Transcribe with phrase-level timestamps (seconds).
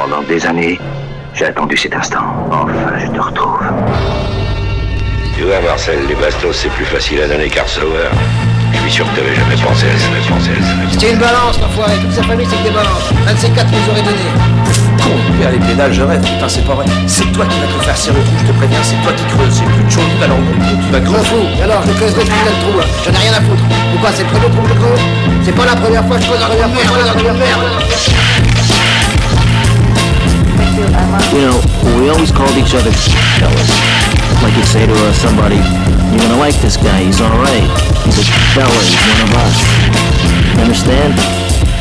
[0.00, 0.78] Pendant des années,
[1.34, 2.22] j'ai attendu cet instant.
[2.52, 2.66] Enfin,
[3.02, 3.58] je te retrouve.
[5.36, 8.06] Tu vois, Marcel, les bastos, c'est plus facile à donner qu'Art Sauer.
[8.72, 10.90] Je suis sûr que t'avais jamais pensé à ça, pensé à.
[10.92, 11.94] C'était une balance, l'enfoiré.
[12.00, 13.10] Toute sa famille, c'est que des balances.
[13.26, 14.22] Un de ces quatre nous aurait donné.
[15.02, 16.20] Con, il perd les pédales, je rêve.
[16.22, 16.84] Putain, c'est pas vrai.
[17.08, 18.78] C'est toi qui vas te faire serrer le trou, je te préviens.
[18.84, 19.50] C'est toi qui creuses.
[19.50, 20.38] C'est plus de chaud, alors
[20.86, 21.24] tu vas creuser.
[21.26, 21.46] fous.
[21.58, 22.78] Et alors, je creuserai putain de trou.
[22.78, 22.86] hein.
[23.04, 23.64] J'en ai rien à foutre.
[23.90, 25.02] Pourquoi c'est le premier trou que je creuse?
[25.42, 28.57] C'est pas la première fois que je creuse la première fois, la première fois.
[30.78, 31.58] You know,
[31.98, 32.92] we always called each other
[33.42, 33.70] fellas.
[34.42, 37.66] Like you'd say to uh, somebody, you're gonna like this guy, he's alright.
[38.06, 39.56] He's a fella, he's one of us.
[40.54, 41.14] You understand?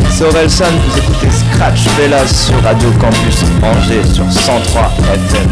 [0.09, 5.49] C'est Orelsan, vous écoutez Scratch Velas sur Radio Campus Angers sur 103 FM.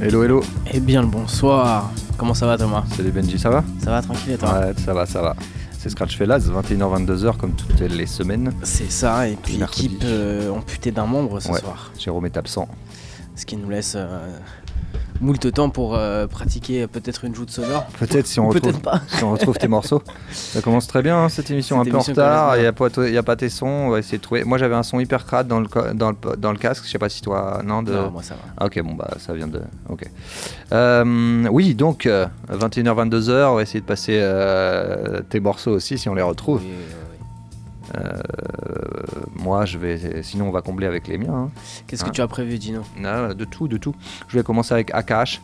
[0.00, 0.44] Hello, hello.
[0.72, 1.90] Eh bien le bonsoir.
[2.16, 2.84] Comment ça va Thomas?
[2.96, 3.64] Salut Benji, ça va?
[3.82, 4.60] Ça va tranquille et toi?
[4.60, 5.34] Ouais, ça va, ça va.
[5.80, 8.52] C'est Scratch Fellas, 21h-22h comme toutes les semaines.
[8.64, 11.60] C'est ça, et puis l'équipe euh, amputée d'un membre ce Ouais.
[11.60, 11.92] soir.
[11.96, 12.68] Jérôme est absent.
[13.36, 14.28] Ce qui nous laisse euh,
[15.20, 17.86] moult temps pour euh, pratiquer peut-être une joute sonore.
[17.98, 19.00] Peut-être si on retrouve, pas.
[19.08, 20.02] si on retrouve tes morceaux.
[20.32, 22.56] Ça commence très bien hein, cette émission, Cette un peu en émission retard.
[22.56, 24.44] Il n'y a, pas- y a pas tes sons, on va essayer de trouver.
[24.44, 26.90] Moi j'avais un son hyper crade dans le, co- dans le, dans le casque, je
[26.90, 27.62] sais pas si toi.
[27.64, 27.92] Non, de...
[27.92, 28.40] Non, moi ça va.
[28.58, 29.60] Ah, ok, bon bah ça vient de.
[29.88, 30.04] Ok.
[30.72, 32.06] Euh, oui, donc
[32.50, 36.60] 21h-22h, on va essayer de passer euh, tes morceaux aussi si on les retrouve.
[36.62, 36.72] Oui.
[37.96, 38.18] Euh,
[39.36, 40.22] moi je vais.
[40.22, 41.34] Sinon on va combler avec les miens.
[41.34, 41.50] hein.
[41.86, 42.12] Qu'est-ce que Ah.
[42.12, 43.94] tu as prévu, Dino Ah, de tout, de tout.
[44.28, 45.40] Je vais commencer avec Akash,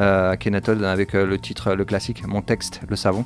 [0.00, 3.24] euh, Akhenaton, avec euh, le titre, le classique, Mon texte, le savon.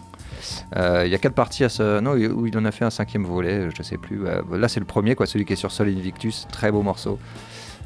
[0.76, 2.00] Euh, Il y a quatre parties à ce.
[2.00, 4.26] Non, où il en a fait un cinquième volet, je sais plus.
[4.26, 6.46] Euh, là, c'est le premier, quoi, celui qui est sur Sol Invictus.
[6.52, 7.18] Très beau morceau,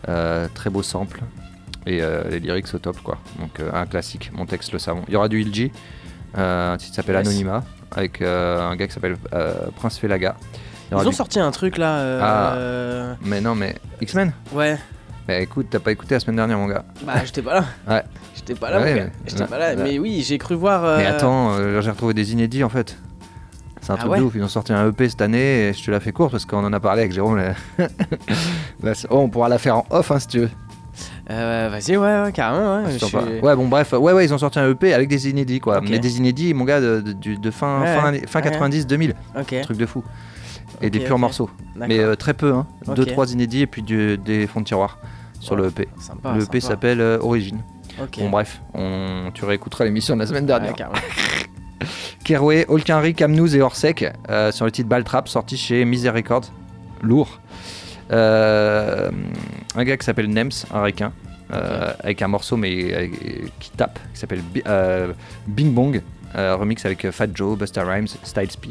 [0.08, 1.20] euh, très beau sample.
[1.86, 3.18] Et euh, les lyrics au top, quoi.
[3.38, 5.02] Donc, euh, un classique, Mon texte, le savon.
[5.08, 5.70] Il y aura du Ilji,
[6.38, 7.26] euh, un titre qui s'appelle Yes.
[7.28, 10.36] Anonyma, avec euh, un gars qui s'appelle euh, Prince Felaga.
[11.02, 11.96] Ils ont du- sorti un truc là.
[11.98, 12.52] euh, Ah.
[12.54, 14.76] euh, Mais non, mais X-Men Ouais.
[15.26, 16.84] Mais écoute, t'as pas écouté la semaine dernière, mon gars.
[17.06, 17.64] Bah j'étais pas là.
[17.88, 18.02] Ouais.
[18.34, 18.80] J'étais pas là.
[18.80, 19.04] Ouais, mon gars.
[19.04, 19.74] mais- J'étais pas là.
[19.76, 20.84] Mais oui, j'ai cru voir.
[20.84, 22.96] euh, Mais attends, euh, j'ai retrouvé des inédits en fait.
[23.80, 24.32] C'est un Ah truc ouais de ouf.
[24.34, 26.64] Ils ont sorti un EP cette année et je te la fais courte parce qu'on
[26.64, 27.36] en a parlé avec Jérôme.
[27.36, 27.54] là.
[28.82, 30.50] Là, c'est- oh, on pourra la faire en off hein, si tu veux.
[31.30, 32.82] euh, Vas-y, ouais, ouais, carrément.
[32.84, 33.92] Ouais, suis- Ouais, bon, bref.
[33.92, 35.78] Ouais, ouais, ils ont sorti un EP avec des inédits quoi.
[35.78, 35.88] Ok.
[35.90, 37.94] Mais des inédits, mon gars, de, de- du- de fin, Ouais,
[38.26, 38.50] fin, fin Ouais.
[38.50, 39.14] 90-2000.
[39.38, 39.54] Ok.
[39.62, 40.02] Truc de fou.
[40.80, 41.50] Et des purs morceaux.
[41.76, 42.66] Mais euh, très peu, hein.
[42.86, 42.94] Ok.
[42.96, 44.98] Deux, trois inédits et puis du- des fonds de tiroir
[45.40, 45.88] sur le EP.
[45.98, 46.32] Sympa.
[46.34, 47.62] le EP s'appelle euh, Origine.
[48.18, 49.30] Bon, bref, on...
[49.34, 50.74] tu réécouteras l'émission de la semaine dernière.
[52.24, 56.50] Keroué, Olkinry, Camnouz et Orsec euh, sur le titre Baltrap sorti chez Miser Records.
[57.02, 57.40] Lourd.
[58.10, 59.10] Un
[59.84, 61.12] gars qui s'appelle Nems, un requin,
[61.50, 63.10] avec un morceau mais
[63.60, 64.62] qui tape, qui s'appelle Bi-
[65.46, 66.00] Bing Bong.
[66.36, 68.70] Euh, remix avec Fat Joe, Busta Rhymes, Styles P.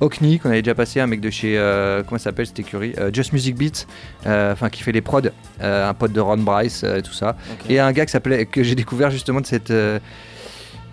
[0.00, 1.56] Okni, qu'on avait déjà passé, un mec de chez.
[1.58, 3.86] euh, comment ça s'appelle cette écurie Euh, Just Music Beats,
[4.26, 5.20] enfin qui fait les prods,
[5.60, 7.36] un pote de Ron Bryce et tout ça.
[7.68, 9.70] Et un gars qui s'appelait, que j'ai découvert justement de cette.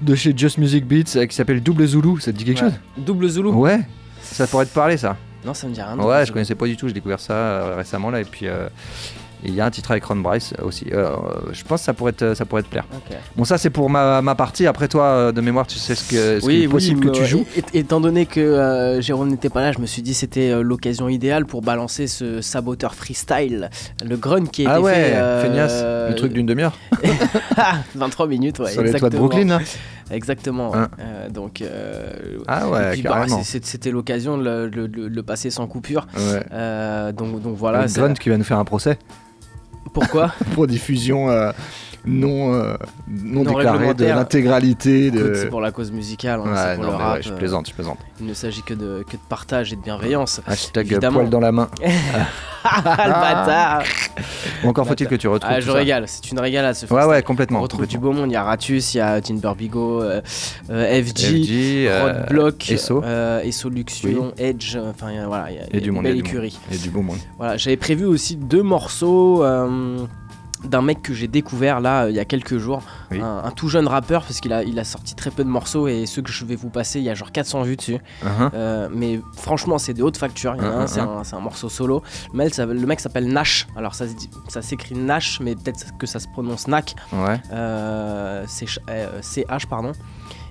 [0.01, 2.69] de chez Just Music Beats euh, qui s'appelle Double Zulu, ça te dit quelque Ouais.
[2.71, 2.79] chose?
[2.97, 3.49] Double Zulu?
[3.49, 3.79] Ouais,
[4.21, 5.17] ça pourrait te parler ça.
[5.45, 5.97] Non, ça me dit rien.
[5.99, 8.67] Ouais, je connaissais pas du tout, j'ai découvert ça euh, récemment là et puis euh,
[9.43, 10.85] il y a un titre avec Ron Bryce aussi.
[10.91, 11.15] Euh,
[11.51, 12.85] je pense que ça pourrait te, ça pourrait te plaire.
[13.35, 14.67] Bon ça c'est pour ma, ma partie.
[14.67, 17.21] Après toi euh, de mémoire tu sais ce que ce qu'il est possible que tu
[17.21, 17.45] euh, joues.
[17.55, 20.61] et- étant donné que euh, Jérôme n'était pas là, je me suis dit c'était euh,
[20.61, 23.69] l'occasion idéale pour balancer ce saboteur freestyle,
[24.05, 25.13] le grun qui a Ah ouais, fait.
[25.15, 26.77] euh, feignasse, le truc d'une demi-heure
[27.95, 28.71] 23 minutes, ouais.
[28.71, 29.27] sur les toits de exactement.
[29.27, 29.49] Brooklyn.
[29.51, 29.61] hein.
[30.11, 30.75] Exactement.
[30.75, 30.89] Hein.
[30.99, 31.61] Euh, donc.
[31.61, 32.11] euh,
[32.47, 36.07] Ah ouais, bah, c'était l'occasion de le, le- le- le passer sans coupure.
[36.17, 36.43] Ouais.
[36.51, 37.85] Euh, donc, donc voilà.
[37.85, 38.97] le Grunt qui va nous faire un procès
[39.93, 41.51] Pourquoi pour diffusion euh,
[42.05, 42.75] non, euh,
[43.07, 45.33] non, Non déclarée de l'intégralité de.
[45.33, 47.15] C'est pour la cause musicale, hein, Ouais, c'est pour non, le mais rap.
[47.17, 47.97] ouais, je euh, plaisante, je plaisante.
[48.19, 50.41] il ne s'agit que de, que de partage et de bienveillance.
[50.47, 51.19] Hashtag évidemment.
[51.19, 51.69] poil dans la main.
[52.61, 53.83] Ah, le bâtard
[54.65, 57.21] Encore faut-il que tu retrouves Ah, je régale, c'est une régalade ce Ouais, ouais, On
[57.25, 57.61] complètement.
[57.61, 60.19] retrouve du beau monde, il y a Ratus, il y a Timber Bigo, euh,
[60.69, 63.01] euh, FG, FG, euh, Roadblock, Esso.
[63.01, 66.17] euh, Esso Luxion, Edge, enfin voilà, il y a, Il y a du monde, belle
[66.17, 66.59] écurie.
[66.69, 67.19] Et du beau monde.
[67.37, 69.41] Voilà, j'avais prévu aussi deux morceaux
[70.63, 73.21] d'un mec que j'ai découvert là euh, il y a quelques jours, Oui.
[73.21, 75.87] un, un tout jeune rappeur parce qu'il a, il a sorti très peu de morceaux
[75.87, 77.97] et ceux que je vais vous passer, il y a genre 400 vues dessus.
[78.23, 78.49] Uh-huh.
[78.53, 80.55] Euh, mais franchement, c'est des hautes factures.
[80.57, 82.03] Il y en a un, c'est un, c'est un morceau solo.
[82.33, 83.67] Le mec, ça- le mec s'appelle Nash.
[83.75, 84.05] Alors, ça,
[84.49, 86.93] ça s'écrit Nash, mais peut-être que ça se prononce Nac.
[87.13, 87.39] Ouais.
[87.53, 89.93] Euh, c'est ch- euh, CH, pardon.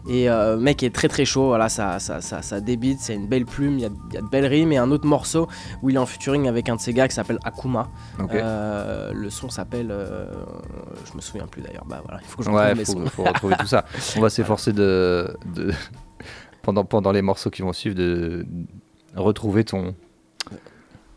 [0.08, 3.26] Et euh, mec est très très chaud, voilà, ça, ça, ça, ça débite, c'est une
[3.26, 4.72] belle plume, il y y a de belles rimes.
[4.72, 5.48] Et un autre morceau
[5.82, 7.88] où il est en featuring avec un de ses gars qui s'appelle Akuma.
[8.32, 9.88] Euh, le son s'appelle.
[9.90, 10.26] euh,
[11.10, 13.22] je me souviens plus d'ailleurs, bah voilà, il faut que je Ouais, retrouve mes faut,
[13.24, 13.84] retrouver tout ça.
[14.16, 15.72] On va s'efforcer de, de-
[16.62, 18.46] pendant, pendant les morceaux qui vont suivre de
[19.14, 19.94] retrouver ton,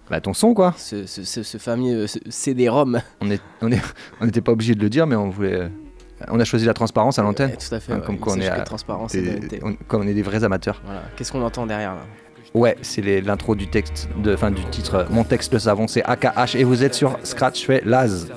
[0.09, 0.73] Bah ton son quoi.
[0.77, 2.99] ce, ce, ce, ce fameux CD-ROM.
[3.21, 3.81] On est, on est,
[4.19, 5.69] on n'était pas obligé de le dire, mais on voulait.
[6.21, 7.51] Euh, On a choisi la transparence à l'antenne.
[7.51, 7.93] Ouais, tout à fait.
[7.93, 9.59] Hein, ouais, comme on est à- transparence Des- d'honnêteté.
[9.63, 10.81] on- comme on est des vrais amateurs.
[10.85, 11.01] Voilà.
[11.15, 12.01] Qu'est-ce qu'on entend derrière là
[12.53, 14.95] Ouais, c'est l'intro du texte, de, fin du titre.
[14.95, 18.27] euh, Mon texte le savon, c'est AKH et vous êtes sur Scratch fait Laz.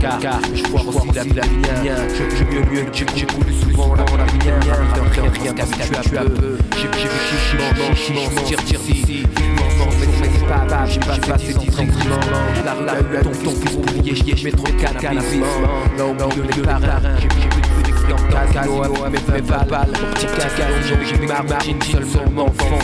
[0.00, 1.34] Je vois aussi la vie
[2.08, 4.60] Je je mieux mieux que j'écoute souvent la la mienne
[5.12, 7.08] Rien rien qu'habitué à peu J'ai j'ai
[7.88, 8.80] chichiment tire tire
[10.48, 12.20] pas pas j'ai pas passé tranquillement
[12.64, 14.72] La la la ton ton fils oublié j'y mets trop de
[17.20, 17.77] J'ai j'ai vu
[18.16, 22.78] casino mes balles Mon petit caca j'ai mis ma marine seulement enfant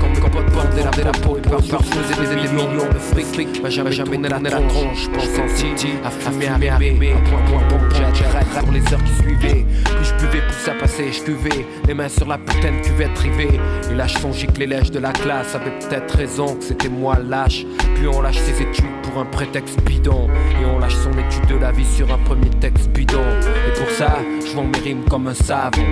[0.00, 3.62] Comme quand pote la la peau Par faisait des millions de fric fric.
[3.62, 5.08] M'a jamais jamais donné la tronche.
[5.12, 9.66] Pense en titi à fumer à Point point point j'arrête pour les heures qui suivaient.
[9.84, 13.18] Plus je buvais plus ça passait je cuvais Les mains sur la putain de cuvette
[13.18, 13.60] rivée.
[13.90, 16.88] Et là je songeais que les lèches de la classe Avaient peut-être raison que c'était
[16.88, 17.64] moi lâche.
[17.94, 20.28] Puis on lâche ses études pour un prétexte bidon.
[20.60, 23.24] Et on lâche son étude de la vie sur un premier texte bidon.
[23.68, 25.82] Et pour ça je vends mes rimes comme un savon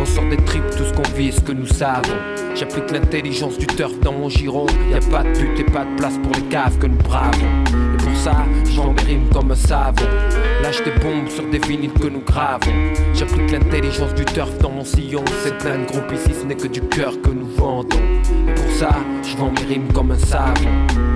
[0.00, 2.16] On sort des tripes tout ce qu'on vit et ce que nous savons.
[2.54, 4.66] J'applique l'intelligence du turf dans mon giron.
[4.90, 7.64] Y a pas de but et pas de place pour les caves que nous bravons.
[7.94, 10.04] Et pour ça je vends mes rimes comme un savon
[10.62, 12.72] Lâche des bombes sur des vinyles que nous gravons.
[13.14, 15.24] J'applique l'intelligence du turf dans mon sillon.
[15.42, 17.96] C'est plein de groupes ici ce n'est que du cœur que nous vendons.
[18.48, 18.90] Et pour ça
[19.22, 21.11] je vends mes rimes comme un savon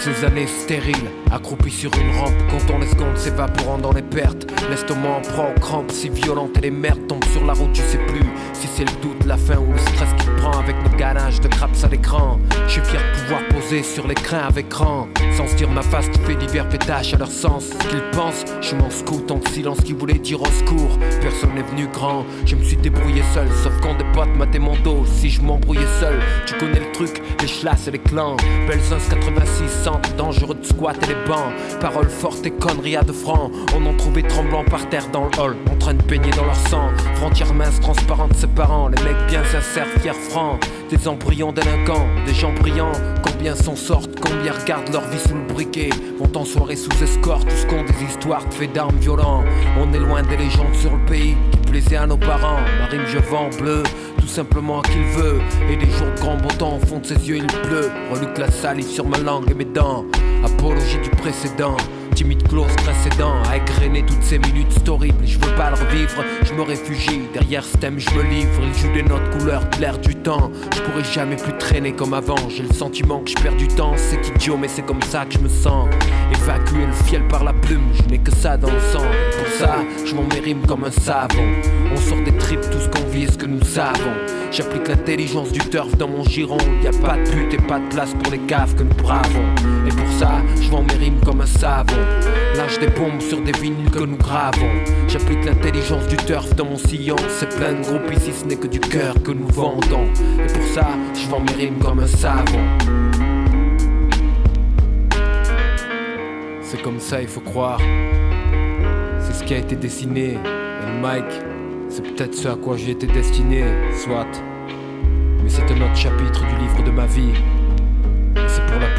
[0.00, 4.46] ces années stériles, accroupies sur une rampe, comptant les secondes s'évaporant dans les pertes.
[4.70, 7.82] L'estomac en prend aux crampes si violentes et les merdes tombent sur la route, tu
[7.82, 8.24] sais plus
[8.54, 11.48] si c'est le doute, la faim ou le stress qui prend avec nos ganaches de
[11.48, 12.38] craps à l'écran.
[12.66, 16.08] Je suis fier de pouvoir poser sur l'écran avec rang, sans se dire ma face
[16.08, 17.66] qui fait divers pétaches à leur sens.
[17.66, 20.98] Ce qu'ils pensent, je m'en scoute en silence qui voulait dire au secours.
[21.20, 24.76] Personne n'est venu grand, je me suis débrouillé seul, sauf quand des potes m'attaient mon
[24.82, 25.04] dos.
[25.06, 28.36] Si je m'embrouillais seul, tu connais le les chlasses et les clans.
[28.68, 31.52] Belzins 86 centre dangereux de squat et les bancs.
[31.80, 33.50] Paroles fortes et conneries à deux francs.
[33.76, 36.56] On en trouvait tremblant par terre dans le hall, en train de baigner dans leur
[36.56, 36.90] sang.
[37.16, 38.88] Frontières minces, transparentes, séparant.
[38.88, 40.60] Les mecs bien sincères, fiers, francs.
[40.90, 42.92] Des embryons délinquants, des gens brillants.
[43.22, 45.90] Combien s'en sortent, combien regardent leur vie sous le briquet.
[46.18, 49.44] Vont en soirée sous escorte, tous compte des histoires de faits d'armes violents.
[49.78, 52.60] On est loin des légendes sur le pays qui plaisaient à nos parents.
[52.78, 53.82] Ma rime, je vends bleu,
[54.30, 55.40] simplement à qui le veut.
[55.70, 57.90] Et des jours de grand beau temps, au fond de ses yeux, il pleut.
[58.12, 60.06] Reluque la salive sur ma langue et mes dents.
[60.44, 61.76] Apologie du précédent.
[62.20, 66.22] Timide close précédent à égrener toutes ces minutes c'est horrible Je veux pas le revivre,
[66.42, 67.22] je me réfugie.
[67.32, 68.60] Derrière ce thème je me livre.
[68.62, 70.50] Il joue des notes couleurs de du temps.
[70.74, 72.36] Je pourrais jamais plus traîner comme avant.
[72.50, 73.94] J'ai le sentiment que je perds du temps.
[73.96, 75.88] C'est idiot mais c'est comme ça que je me sens.
[76.30, 77.88] Évacuer le fiel par la plume.
[77.94, 79.06] Je n'ai que ça dans le sang.
[79.38, 81.54] Pour ça je m'en mes rimes comme un savon
[81.90, 84.12] On sort des tripes tout ce qu'on vit et ce que nous savons.
[84.52, 86.58] J'applique l'intelligence du turf dans mon giron.
[86.82, 89.54] Y a pas de but et pas de place pour les caves que nous bravons.
[89.86, 91.96] Et pour ça je vends mes rimes comme un savon
[92.56, 94.70] Lâche des bombes sur des vinyles que nous gravons.
[95.08, 97.16] J'applique l'intelligence du turf dans mon sillon.
[97.28, 100.06] C'est plein de groupes ici ce n'est que du cœur que nous vendons.
[100.38, 102.64] Et pour ça je vends mes rimes comme un savon.
[106.62, 107.80] C'est comme ça il faut croire.
[109.20, 110.34] C'est ce qui a été dessiné.
[110.34, 111.50] Et Mike
[111.90, 113.64] c'est peut-être ce à quoi j'ai été destiné,
[114.04, 114.30] soit.
[115.42, 117.32] Mais c'est un autre chapitre du livre de ma vie.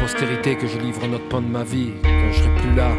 [0.02, 2.90] Postérité que je livre un autre pan de ma vie, quand je serai plus là.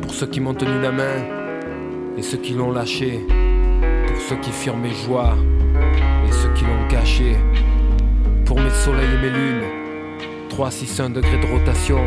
[0.00, 1.24] Pour ceux qui m'ont tenu la main
[2.16, 3.26] et ceux qui l'ont lâché.
[4.06, 5.34] Pour ceux qui firent mes joies
[6.24, 7.36] et ceux qui l'ont caché.
[8.44, 9.64] Pour mes soleils et mes lunes,
[10.50, 12.00] 3, 6, 1 degré de rotation.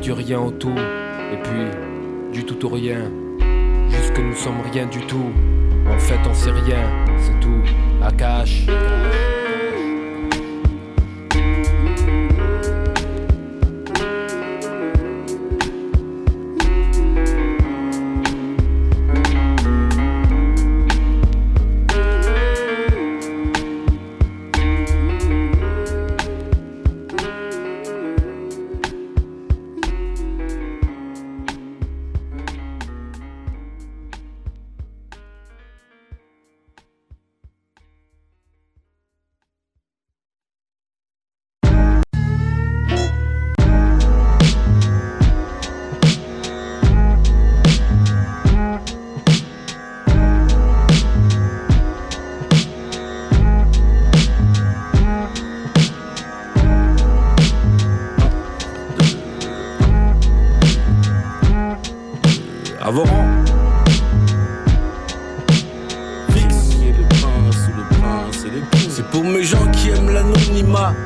[0.00, 0.78] Du rien au tout,
[1.32, 1.66] et puis
[2.32, 3.10] du tout au rien.
[3.90, 5.32] Jusque nous sommes rien du tout.
[5.92, 6.84] En fait, on sait rien,
[7.18, 7.62] c'est tout.
[8.00, 8.64] À cache.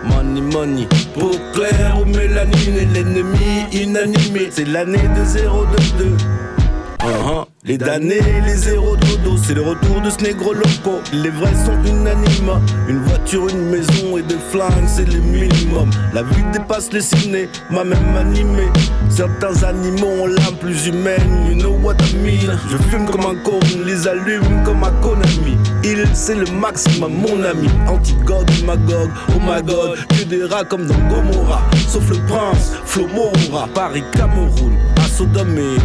[0.05, 0.89] Money, money.
[1.19, 4.49] Peau claire ou mélanine et l'ennemi inanimé.
[4.51, 6.17] C'est l'année de 022.
[7.03, 7.50] Uh-huh.
[7.63, 11.03] Les damnés, les zéros dodo, c'est le retour de ce négro loco.
[11.13, 12.59] Les vrais sont unanimes.
[12.89, 15.91] Une voiture, une maison et des flingues, c'est le minimum.
[16.15, 18.63] La vie dépasse les ciné, m'a même animé.
[19.11, 22.57] Certains animaux ont l'âme plus humaine, you know what I mean.
[22.71, 25.59] Je fume comme un con, les allume comme un Konami.
[25.85, 27.69] Il, c'est le maximum, mon ami.
[27.89, 29.99] Antigode, Magog, oh my god.
[30.09, 31.63] Que des rats comme dans Gomorrah.
[31.87, 33.07] Sauf le prince, Flo
[33.75, 34.79] Paris, Cameroun.
[35.21, 35.81] Sodome et.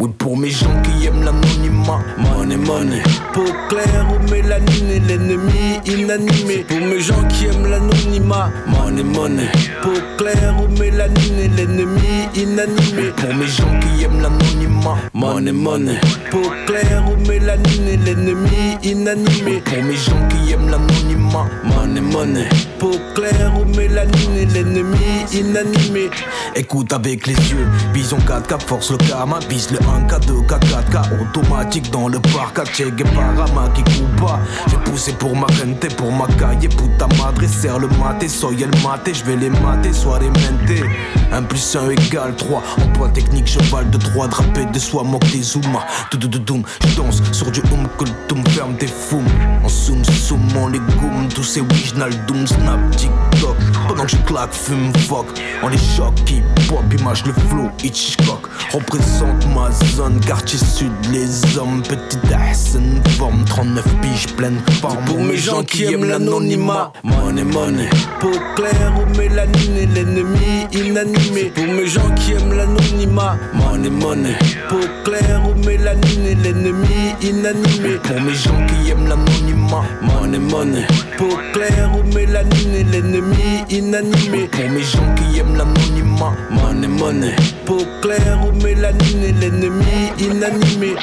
[0.00, 2.00] Oui, pour mes gens qui aiment l'anonymat.
[2.18, 3.00] Money, money.
[3.32, 6.64] Peau claire ou mélanine l'ennemi inanimé.
[6.66, 8.50] Pour mes gens qui aiment l'anonymat.
[8.66, 9.48] Money, money.
[9.80, 13.12] Peau claire ou mélanine l'ennemi inanimé.
[13.16, 14.96] Pour mes gens qui aiment l'anonymat.
[15.14, 16.00] Money, money.
[16.32, 19.62] Peau claire ou mélanine l'ennemi inanimé.
[19.64, 21.21] Pour mes gens qui aiment l'anonymat.
[21.32, 22.48] Money, money.
[22.78, 24.98] Peau claire ou mélanine l'ennemi
[25.32, 26.10] inanimé.
[26.54, 31.90] Écoute avec les yeux, vision 4K, force le karma, vise le 1K, 2K, 4K, automatique
[31.90, 33.82] dans le parc, à Che Guevara, qui
[34.20, 34.40] pas.
[34.68, 38.70] J'ai poussé pour ma rente, pour ma caille, puta madre, serre le maté, soy el
[38.82, 40.84] maté, je vais les mater, soirée mentée.
[41.32, 45.30] 1 plus 1 égale 3, en point technique, cheval de 3, drapé de soie, moque
[45.30, 49.22] des zoomas, doum, je danse sur du hum que le ferme des fous.
[49.64, 53.56] En zoom, zoom, mon légumes, tous ces original doom, snap, TikTok,
[53.92, 55.26] pendant que je claque, fume, fuck,
[55.62, 61.58] on les chocs, qui pop, image le flow, Hitchcock, représente ma zone, quartier sud, les
[61.58, 65.04] hommes, petite Hassan, forme 39 piges, pleine forme.
[65.04, 71.52] Pour mes gens qui aiment l'anonymat, money, money, peau claire ou mélanine et l'ennemi inanimé.
[71.54, 74.38] Pour mes gens qui aiment l'anonymat, money, money,
[74.70, 77.98] peau claire ou mélanine et l'ennemi inanimé.
[78.02, 80.86] Pour mes gens qui aiment l'anonymat, money, money,
[81.18, 83.81] peau claire ou mélanine et l'ennemi inanimé.
[83.82, 87.34] Pour mes gens qui aiment l'anonymat, money, money,
[87.66, 90.94] peau claire ou mélanine l'ennemi inanimé.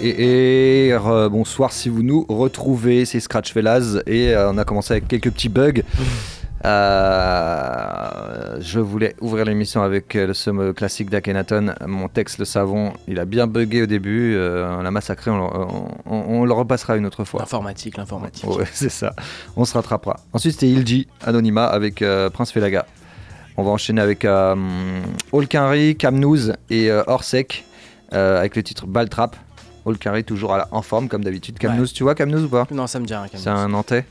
[0.00, 4.92] Et, re- bonsoir si vous nous retrouvez, c'est Scratch Fellas et euh, on a commencé
[4.92, 5.82] avec quelques petits bugs.
[6.64, 11.74] Euh, je voulais ouvrir l'émission avec euh, le somme classique d'Akhenaton.
[11.86, 14.34] Mon texte, le savon, il a bien bugué au début.
[14.36, 17.40] euh, on l'a massacré, on, le- on- on- on le repassera une autre fois.
[17.40, 18.48] L'informatique, l'informatique.
[18.48, 19.14] Ouais, c'est ça.
[19.56, 20.20] On se rattrapera.
[20.32, 22.86] Ensuite, c'était Ilji, Anonymat, avec euh, Prince Felaga.
[23.56, 24.54] On va enchaîner avec euh,
[25.32, 27.64] Olkinry, Kamnouz et euh, Orsec,
[28.12, 29.34] euh, avec le titre Baltrap.
[29.88, 31.58] Olkinry, toujours à la- en forme, comme d'habitude.
[31.58, 33.26] Kamnouz, tu vois Kamnouz ou pas Non, ça me dit rien.
[33.34, 34.04] C'est un Nantais.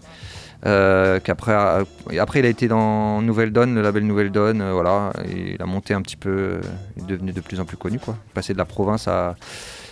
[0.66, 1.84] euh, qu'après, euh,
[2.20, 5.14] après, il a été dans Nouvelle Donne, le label Nouvelle Donne, euh, voilà.
[5.30, 6.60] Et il a monté un petit peu,
[6.98, 8.18] il est devenu de plus en plus connu, quoi.
[8.34, 9.36] Passé de la province à,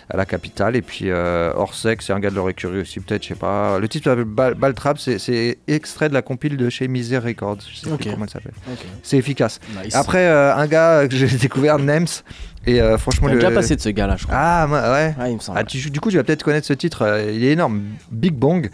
[0.10, 0.76] à la capitale.
[0.76, 3.78] Et puis Orsec, c'est un gars de leur écurie aussi, peut-être, je sais pas.
[3.78, 7.58] Le titre s'appelle Bal- Baltrap, c'est- c'est extrait de la compile de chez Misère Records.
[7.72, 8.02] Je sais Ok.
[8.02, 8.54] plus comment elle s'appelle.
[9.04, 9.60] C'est efficace.
[9.84, 9.94] Nice.
[9.96, 12.08] Après, un gars que j'ai découvert, Nems,
[12.66, 13.40] et euh, franchement, On le.
[13.40, 14.38] déjà passé de ce gars-là, je crois.
[14.38, 15.16] Ah, ouais.
[15.20, 15.58] Ah, il me semble.
[15.60, 17.04] Ah, tu- du coup, tu vas peut-être connaître ce titre.
[17.04, 17.82] euh, il est énorme.
[18.12, 18.70] Big Bang.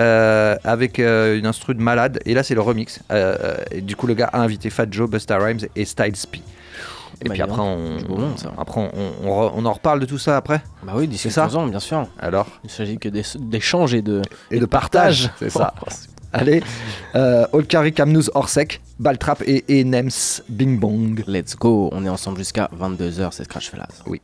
[0.00, 2.20] euh, avec euh, une instru de malade.
[2.26, 3.00] Et là, c'est le remix.
[3.70, 6.38] Et du coup, le gars a invité Fat Joe, Busta Rhymes et Styles P.
[7.20, 8.52] Et Bah, puis dis après, on, monde, ça.
[8.58, 10.60] après on, on- on on en reparle de tout ça après.
[10.82, 12.08] Bah oui, d'ici C'est ça quelques ans, bien sûr.
[12.18, 14.20] Alors Il s'agit que d'é- d'échanges et de,
[14.50, 15.72] Et de partage, c'est ça.
[16.36, 16.64] Allez,
[17.14, 21.22] euh, Olkari Kamnouz Orsec, Baltrap et, et Nems Bing Bong.
[21.28, 24.02] Let's go, on est ensemble jusqu'à 22h, c'est Scratch Fellas.
[24.06, 24.20] Oui.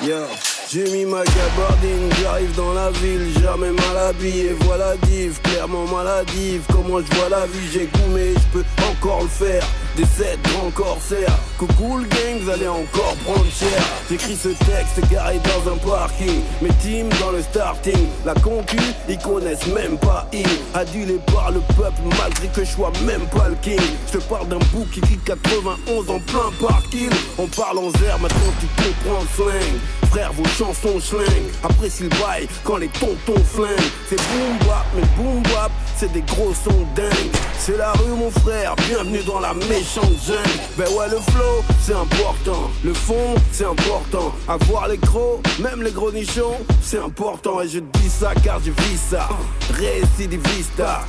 [0.00, 0.26] Yo,
[0.70, 5.86] j'ai mis ma gabardine, j'arrive dans la ville, jamais mal habillé, voilà div, clair légèrement
[5.86, 6.62] maladive.
[6.72, 9.64] Comment je vois la vie, j'ai goûté, je peux encore le faire.
[9.96, 11.38] Des sept grands corsaires.
[11.56, 13.80] Coucou le gang, vous allez encore prendre cher.
[14.10, 16.40] J'écris ce texte garé dans un parking.
[16.60, 18.08] Mes teams dans le starting.
[18.24, 18.76] La concu,
[19.08, 20.46] ils connaissent même pas il.
[20.74, 23.78] Adulé par le peuple malgré que je sois même pas le king.
[24.12, 27.10] Je te parle d'un bouc qui crie 91 en plein parking.
[27.38, 30.10] On parle en zère, maintenant tu comprends le slang.
[30.10, 31.44] Frère, vos chansons schling.
[31.62, 33.90] Apprécie le bail quand les tontons flinguent.
[34.08, 37.32] C'est boom bap, mais boom bap, c'est des gros sons dingues.
[37.58, 40.42] C'est la rue, mon frère, bienvenue dans la jungle.
[40.76, 42.70] Ben ouais, le flow, c'est important.
[42.84, 44.32] Le fond, c'est important.
[44.48, 47.60] Avoir les gros, même les gros nichons, c'est important.
[47.60, 49.28] Et je dis ça car je vis ça.
[49.72, 51.02] Récidivista.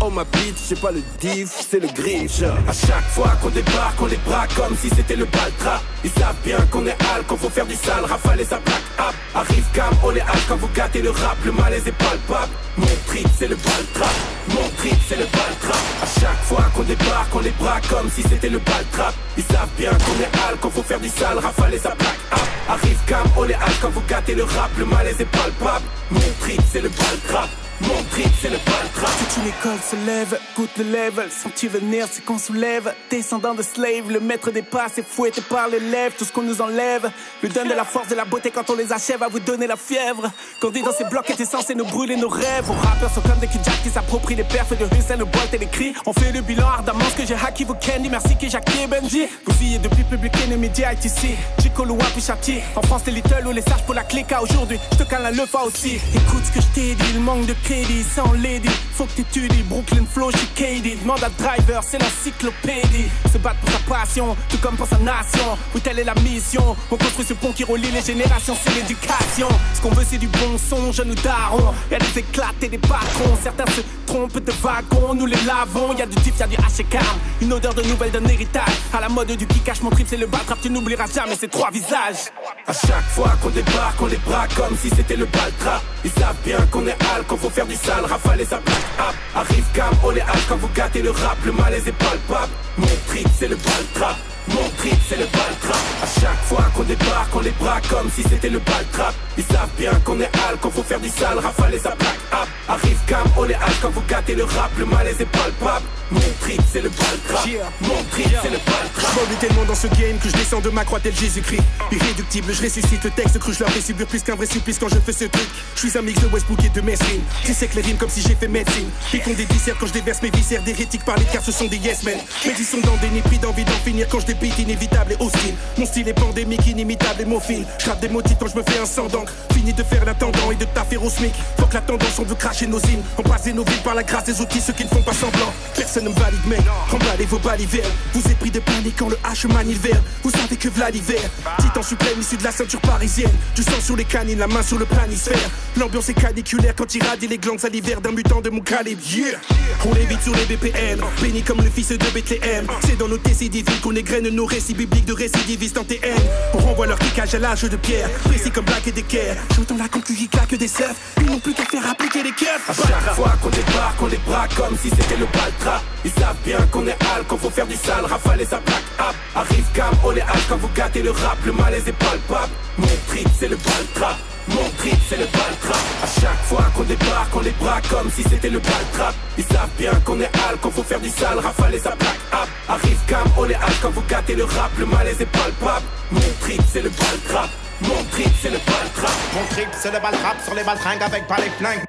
[0.00, 2.42] Oh ma bitch, c'est pas le diff, c'est le grinch.
[2.42, 5.82] À chaque fois qu'on débarque, on les braque comme si c'était le baltra.
[6.04, 9.14] Ils savent bien qu'on est hal, qu'on faut faire du sale, rafale sa plaque up.
[9.34, 12.52] Arrive cam, on les hal quand vous gâtez le rap, le malaise est palpable.
[12.76, 14.10] Mon trip, c'est le baltra.
[14.50, 15.78] Mon trip, c'est le baltra.
[16.02, 19.12] À chaque fois qu'on débarque, on les braque comme si c'était le baltra.
[19.36, 22.40] Ils savent bien qu'on est hal, qu'on faut faire du sale, rafale sa plaque up.
[22.68, 25.86] Arrive cam, on les hal quand vous gâtez le rap, le malaise est palpable.
[26.10, 27.48] Mon trip, c'est le baltra.
[27.82, 29.06] Mon trip, c'est le baltra.
[29.18, 31.30] Toute une école se lève, goûte le level.
[31.30, 32.94] Sentir venir, c'est qu'on soulève.
[33.10, 36.14] Descendant de slave, le maître des pas, c'est fouetté par l'élève.
[36.16, 37.10] Tout ce qu'on nous enlève,
[37.42, 39.66] lui donne de la force, de la beauté quand on les achève, à vous donner
[39.66, 40.30] la fièvre.
[40.60, 42.64] Quand dit dans ces blocs était censé nous brûler nos rêves.
[42.64, 45.58] Vos rappeurs sont comme des kidjacks qui s'approprient les perfs de Hussein, le Bolt et
[45.58, 45.92] les cris.
[46.06, 48.08] On fait le bilan ardemment, ce que j'ai hacké vous candy.
[48.08, 49.26] Merci Jackie et Benji.
[49.44, 51.36] Vous y depuis public et médias ITC.
[51.60, 52.60] Chico, Loua, puis Chati.
[52.74, 54.78] En France, les Little ou les sages pour la clique à aujourd'hui.
[54.92, 55.96] Je te cale un lefa aussi.
[56.14, 58.68] Écoute ce que je t'ai dit, il manque de crédit sans lady.
[58.92, 60.96] Faut que t'étudies Brooklyn Flow, j'suis Katie.
[61.02, 63.08] Demande à Driver, c'est l'encyclopédie.
[63.32, 65.58] Se battre pour sa passion, tout comme pour sa nation.
[65.74, 66.76] Oui, telle est la mission.
[66.90, 69.48] On construit ce pont qui relie les générations, c'est l'éducation.
[69.74, 71.74] Ce qu'on veut, c'est du bon son, jeunes ou darons.
[71.90, 73.36] Y'a des éclats et des patrons.
[73.42, 75.92] Certains se trompent de wagons, nous les lavons.
[75.94, 76.98] Y'a du tif, y'a du HK.
[77.42, 78.76] Une odeur de nouvelle d'un héritage.
[78.92, 80.60] À la mode du qui cache mon trip, c'est le baltrap.
[80.62, 82.30] Tu n'oublieras jamais ces trois visages.
[82.68, 85.82] À chaque fois qu'on débarque, on les braque comme si c'était le baltrap.
[86.04, 89.14] Ils savent bien qu'on est hal, qu'on faut faire du sale, rafale et plaque up.
[89.34, 92.52] Arrive cam, on les hal quand vous gâtez le rap, le malaise est palpable.
[92.78, 94.16] Mon trip, c'est le baltrap.
[94.48, 95.82] Mon trip, c'est le baltrap.
[96.02, 99.14] À chaque fois qu'on débarque, on les braque comme si c'était le baltrap.
[99.36, 102.48] Ils savent bien qu'on est hal, qu'on faut faire du sale, rafale et plaque up.
[102.68, 105.86] Arrive cam, on les hal quand vous gâtez le rap, le malaise est palpable.
[106.10, 107.48] Mon trip, c'est le baltrap.
[107.80, 109.16] Mon trip, c'est le baltrap.
[109.30, 111.62] Je tellement dans ce game que je descends de ma croix tel Jésus-Christ.
[111.90, 114.88] Irréductible, je ressuscite le texte, cru je leur fais subir plus qu'un vrai supplice quand
[114.88, 115.48] je fais ce truc.
[115.74, 117.22] Je suis un mix de Westbrook et de Messrine.
[117.44, 118.88] Tu sais que les rimes comme si j'ai fait médecine.
[119.12, 121.66] Ils font des disserts quand je déverse mes viscères d'hérétiques par les car ce sont
[121.66, 122.18] des yes men.
[122.44, 125.22] Mais ils sont dans des nids pris d'envie d'en finir quand je débite inévitable et
[125.22, 125.54] hostile.
[125.78, 127.66] Mon style est pandémique, inimitable et mon fil.
[127.78, 129.32] Je des motifs quand je me fais un sang d'encre.
[129.52, 131.34] Fini de faire l'attendant et de taffer au smic.
[131.58, 133.02] Faut que la tendance, on veut cracher nos hymnes.
[133.16, 135.52] Embrasser nos villes par la grâce des outils, ceux qui ne font pas semblant.
[136.00, 136.58] Ne me valide, mais
[136.92, 137.90] emballez vos balivernes.
[138.12, 140.02] Vous êtes pris de panique quand le H manie le verre.
[140.22, 141.20] Vous savez que v'là l'hiver.
[141.60, 143.32] Titan suprême issu de la ceinture parisienne.
[143.54, 145.50] Du sang sur les canines, la main sur le planisphère.
[145.76, 149.00] L'ambiance est caniculaire quand il radie les glandes salivaires d'un mutant de mon calibre.
[149.10, 149.38] Yeah!
[149.84, 151.00] On l'évite sur les BPM.
[151.20, 152.66] Béni comme le fils de Bethléem.
[152.86, 156.16] C'est dans nos TC divines qu'on égrène nos récits bibliques de récidivistes en TN.
[156.54, 158.10] On renvoie leur kickage à l'âge de pierre.
[158.24, 159.36] Précis comme Black et d'équerre.
[159.54, 160.96] J'entends la concu qui claque des seufs.
[161.20, 162.68] Ils n'ont plus qu'à faire appliquer les keufs.
[162.68, 165.82] À chaque fois qu'on débarque, on les braque comme si c'était le baltra.
[166.04, 168.84] Ils savent bien qu'on est hal, qu'on faut faire du sale, rafale et sa plaque
[169.00, 169.14] up.
[169.34, 172.52] Arrive cam, on les hal quand vous gâtez le rap, le malaise est palpable.
[172.78, 174.16] Mon trip, c'est le baltra.
[174.48, 175.84] Mon trip, c'est le baltrap.
[176.04, 179.14] À chaque fois qu'on débarque, on les braque comme si c'était le baltrap.
[179.36, 182.20] Ils savent bien qu'on est hal, qu'on faut faire du sale, rafale et sa plaque
[182.32, 182.48] up.
[182.68, 185.86] Arrive cam, on les hal quand vous gâtez le rap, le malaise est palpable.
[186.12, 187.50] Mon trip, c'est le baltrap.
[187.80, 189.16] Mon trip, c'est le baltrap.
[189.34, 191.82] Mon trip, c'est le baltrap sur les baltringues avec pas les flingues.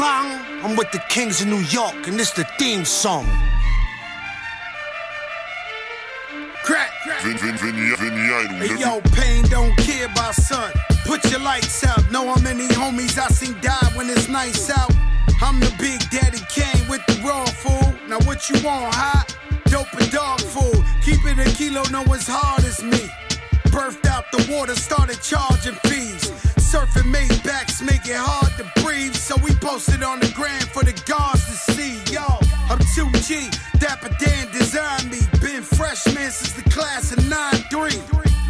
[0.00, 0.40] Bong!
[0.64, 3.26] I'm with the Kings of New York, and this the theme song.
[6.64, 7.20] Crack, crack.
[7.20, 10.72] Hey, yo, pain don't care about son.
[11.04, 12.10] Put your lights out.
[12.10, 14.90] Know how many homies I seen die when it's nice out.
[15.42, 17.92] I'm the big daddy Kane with the raw fool.
[18.08, 19.36] Now what you want, hot?
[19.66, 20.82] Dope and dog food.
[21.04, 23.10] Keep it a kilo, no one's hard as me.
[23.68, 26.49] Birthed out the water, started charging fees.
[26.70, 29.14] Surfing Maybachs make it hard to breathe.
[29.14, 31.98] So we posted on the gram for the guards to see.
[32.12, 32.22] Yo,
[32.70, 35.20] I'm 2G, Dapper Dan designed me.
[35.40, 37.98] Been freshman since the class of 9-3.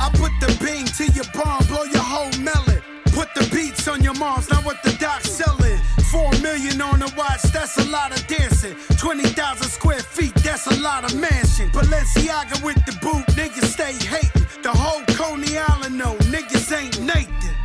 [0.00, 2.82] I put the bean to your bomb, blow your whole melon.
[3.06, 4.20] Put the beats on your mom.
[4.20, 5.78] Mars, not what the doc's selling.
[6.12, 8.76] Four million on the watch, that's a lot of dancing.
[8.98, 11.70] 20,000 square feet, that's a lot of mansion.
[11.70, 14.46] Balenciaga with the boot, niggas stay hating.
[14.62, 17.59] The whole Coney Island no, niggas ain't Nathan.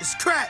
[0.00, 0.48] It's crack.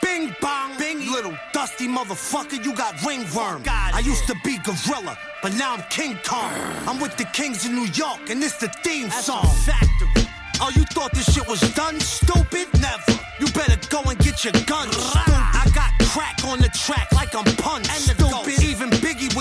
[0.00, 3.62] Bing bong, bing, little dusty motherfucker, you got ringworm.
[3.66, 6.50] I used to be gorilla, but now I'm King Kong.
[6.86, 9.44] I'm with the Kings of New York, and it's the theme song.
[9.66, 10.26] Factory.
[10.62, 12.68] Oh, you thought this shit was done, stupid?
[12.80, 13.20] Never.
[13.38, 14.88] You better go and get your gun.
[14.90, 18.62] I got crack on the track like I'm punched, and the stupid.
[18.64, 18.88] Even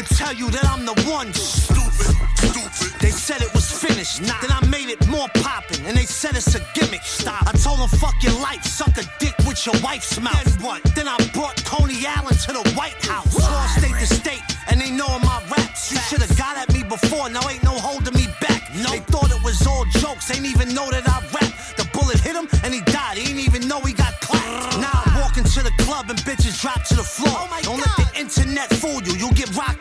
[0.02, 2.16] would tell you that I'm the one, stupid.
[2.38, 3.00] Stupid.
[3.02, 4.34] They said it was finished, Nah.
[4.42, 7.04] then I made it more poppin', and they said it's a gimmick.
[7.04, 7.46] Stop.
[7.48, 10.44] I told them fuck your life, suck a dick with your wife's mouth.
[10.44, 10.82] Then what?
[10.96, 13.36] Then I brought Coney Allen to the White House.
[13.38, 15.92] All state to state, and they knowin' my raps.
[15.92, 18.62] You should've got at me before, now ain't no holding me back.
[18.74, 18.90] No.
[18.90, 21.52] They thought it was all jokes, ain't even know that I rap.
[21.78, 24.80] The bullet hit him, and he died, he ain't even know he got clapped.
[24.80, 27.38] Now I'm walking to the club, and bitches drop to the floor.
[27.38, 29.81] Oh Don't let the internet fool you, you'll get rocked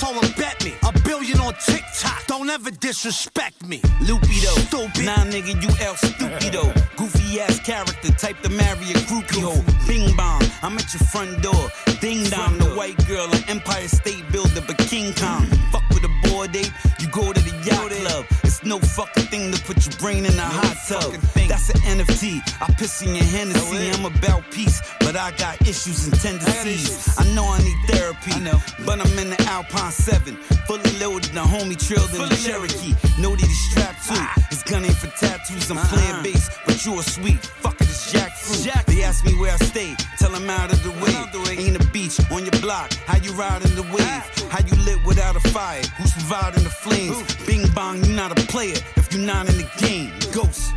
[0.00, 0.74] told him, bet me.
[0.86, 3.78] A billion on TikTok, don't ever disrespect me.
[4.00, 5.04] Lupido, Stupid.
[5.04, 6.64] Nah, nigga, you El Stupido.
[6.96, 9.62] Goofy ass character, type to marry a groupie hoe.
[9.86, 11.70] Bing bong, I'm at your front door.
[12.00, 15.46] Ding dong, the white girl, an Empire State Builder, but King Kong.
[15.72, 18.43] Fuck with a board ape, you go to the yacht club.
[18.64, 21.12] No fucking thing to put your brain in a hot tub.
[21.48, 22.40] That's an NFT.
[22.62, 23.90] I piss in your Hennessy.
[23.90, 27.18] I'm about peace, but I got issues and tendencies.
[27.18, 28.32] I know I need therapy,
[28.86, 30.36] but I'm in the Alpine 7.
[30.66, 32.94] Fully loaded, the homie trailed in the Cherokee.
[33.20, 34.42] Know that he's strapped too.
[34.48, 35.70] His gun ain't for tattoos.
[35.70, 37.44] I'm playing bass, but you a sweet.
[37.44, 38.86] Fuck it, it's jackfruit.
[38.86, 39.94] They ask me where I stay.
[40.18, 41.12] Tell 'em out of the way.
[41.54, 42.92] Ain't a beach on your block.
[43.06, 44.50] How you riding the wave?
[44.50, 45.82] How you lit without a fire?
[45.98, 47.22] Who's providing the flames?
[47.46, 50.12] Bing bong, you not a player if you're not in the game.
[50.32, 50.72] Ghost.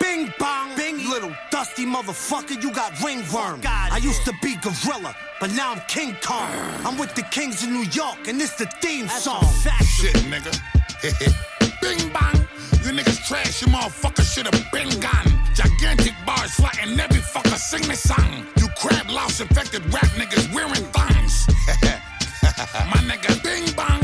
[0.00, 3.60] Bing bong, bing, little dusty motherfucker, you got ringworm.
[3.62, 6.50] I used to be gorilla, but now I'm King Kong.
[6.86, 9.44] I'm with the Kings of New York, and it's the theme song.
[9.98, 10.52] Shit, nigga.
[11.82, 12.38] Bing bang.
[12.82, 15.28] You niggas trash, you motherfucker should have been gone.
[15.52, 18.46] Gigantic bars flying every fucker sing this song.
[18.56, 21.46] You crab louse infected rap niggas wearing thongs.
[22.90, 23.95] My nigga bing bang.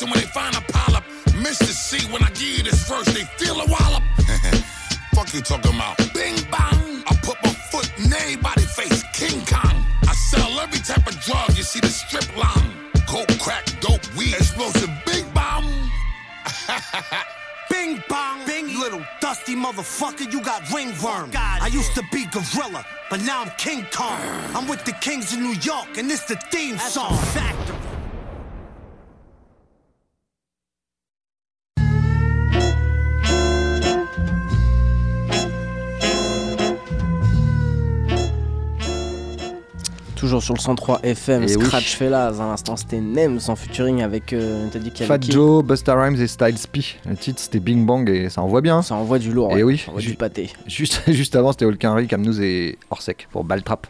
[0.00, 1.04] Cancer when they find a polyp.
[1.44, 1.64] Mr.
[1.64, 4.02] C, when I give you this verse, they feel a wallop.
[5.14, 5.96] Fuck you talking about?
[6.14, 7.02] Bing bang.
[7.06, 9.02] I put my foot in everybody's face.
[9.12, 9.84] King Kong.
[10.06, 12.72] I sell every type of drug you see the strip long.
[13.08, 15.64] Coke, crack, dope, weed, explosive, big bomb.
[17.70, 21.30] Bing bong, bing, little dusty motherfucker, you got ringworm.
[21.34, 24.20] I used to be gorilla, but now I'm King Kong.
[24.56, 27.16] I'm with the Kings of New York, and it's the theme song.
[27.16, 27.89] Factory.
[40.20, 41.64] Toujours sur le 103 FM, Eh oui.
[41.64, 42.34] Scratch Fellas.
[42.40, 44.34] À l'instant, c'était Nems en featuring avec.
[44.34, 46.82] euh, T'as dit Fat Joe, Busta Rhymes et Styles P.
[47.08, 48.82] Le titre c'était Bing Bang et ça envoie bien.
[48.82, 49.52] Ça envoie du lourd.
[49.52, 49.62] Et ouais.
[49.62, 50.50] oui, Ça envoie ju- du pâté.
[50.66, 53.86] Juste, juste avant c'était Holkinry, Camnouz et Orsec pour Baltrap.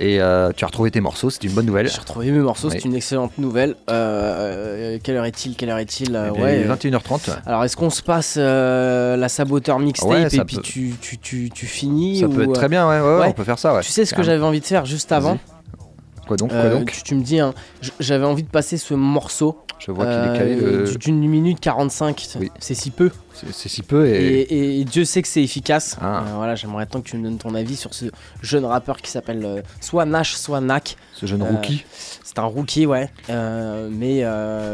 [0.00, 1.88] Et euh, tu as retrouvé tes morceaux, c'est une bonne nouvelle.
[1.88, 2.76] J'ai retrouvé mes morceaux, Oui.
[2.78, 3.74] c'est une excellente nouvelle.
[3.90, 6.64] Euh, euh, quelle heure est-il Quelle heure est-il Euh, Eh Ouais.
[6.68, 7.30] 21h30.
[7.46, 11.18] Alors, est-ce qu'on se passe euh, la saboteur mixtape Ouais, et puis peut- tu, tu,
[11.18, 13.74] tu, tu finis Ça peut être très bien, ouais, ouais, ouais, on peut faire ça,
[13.74, 13.80] ouais.
[13.82, 15.38] Tu sais ce que j'avais envie de faire juste avant
[16.28, 17.52] Quoi donc, quoi Euh, donc tu, tu me dis, hein,
[17.98, 19.58] j'avais envie de passer ce morceau.
[19.80, 22.26] Je vois qu'il est calé, euh, le- D'une minute 45,
[22.58, 23.10] c'est si peu.
[23.52, 24.46] C'est- si peu et.
[24.50, 24.54] Ah.
[24.54, 25.96] Et, et Dieu sait que c'est efficace.
[26.02, 28.06] Euh, voilà, j'aimerais tant que tu me donnes ton avis sur ce
[28.42, 30.96] jeune rappeur qui s'appelle euh, soit Nash, soit Nak.
[31.14, 31.84] Ce jeune Euh, rookie.
[32.24, 33.08] C'est un rookie, ouais.
[33.28, 34.24] Mais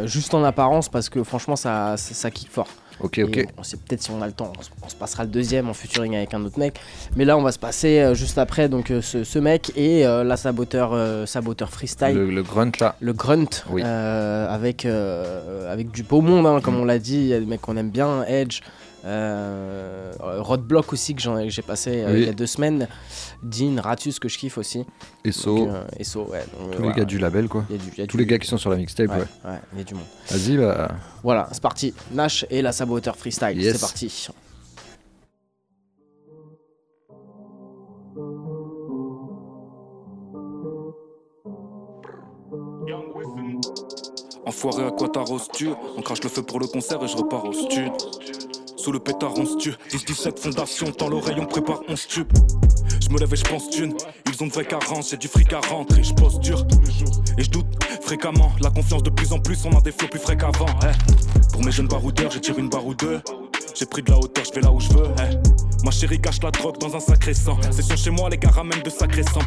[0.07, 2.69] juste en apparence parce que franchement, ça, ça, ça kick fort.
[3.01, 3.47] Ok, Et ok.
[3.59, 5.69] On sait peut-être si on a le temps, on se, on se passera le deuxième
[5.69, 6.79] en featuring avec un autre mec.
[7.17, 10.07] Mais là, on va se passer euh, juste après donc euh, ce, ce mec et
[10.07, 12.15] euh, la saboteur, euh, saboteur freestyle.
[12.15, 12.97] Le, le grunt là.
[13.01, 13.83] Le grunt, Oui.
[13.83, 17.17] avec, avec du beau monde, hein, comme on l'a dit.
[17.17, 18.61] Il y a des mecs qu'on aime bien, Edge,
[19.05, 22.21] euh, Roadblock aussi, que j'en ai- que j'ai passé euh, Oui.
[22.23, 22.89] il y a deux semaines.
[23.43, 24.85] Dean, Ratus, que je kiffe aussi.
[25.25, 25.57] Esso.
[25.59, 26.45] Donc, euh, Esso, ouais.
[26.59, 26.93] donc, Tous voilà.
[26.95, 27.65] les gars du label quoi.
[27.71, 28.77] Il y a du- il y a Tous du- les gars qui sont sur la
[28.77, 29.17] mixtape, ouais.
[29.17, 30.05] Ouais, ouais, il y a du monde.
[30.31, 30.89] Vas-y, bah.
[31.23, 31.93] Voilà, c'est parti.
[32.13, 33.75] Nash et la saboteur freestyle, Yes.
[33.75, 34.29] c'est parti.
[44.47, 47.53] Enfoiré à quoi t'arroses-tu On crache le feu pour le concert et je repars au
[47.53, 47.91] stud.
[48.85, 49.75] Sous le pétard, on se tue.
[49.89, 52.27] 10-17 fondations, dans l'oreille, on prépare, on se tue.
[53.01, 53.95] Je me lève et je pense d'une.
[54.31, 56.03] Ils ont de vraies carences, j'ai du fric à rentrer.
[56.05, 56.67] Je jours.
[57.39, 57.65] Et je doute
[58.03, 58.53] fréquemment.
[58.61, 60.67] La confiance de plus en plus, on a des flots plus frais qu'avant.
[60.83, 61.51] eh.
[61.51, 63.23] Pour mes jeunes baroudeurs, j'ai tiré une barre ou deux.
[63.75, 65.07] J'ai pris de la hauteur, je vais là où je veux.
[65.19, 65.83] eh.
[65.83, 67.57] Ma chérie cache la drogue dans un sacré sang.
[67.71, 68.53] C'est chez moi, les gars
[68.85, 69.41] de sacrés sang.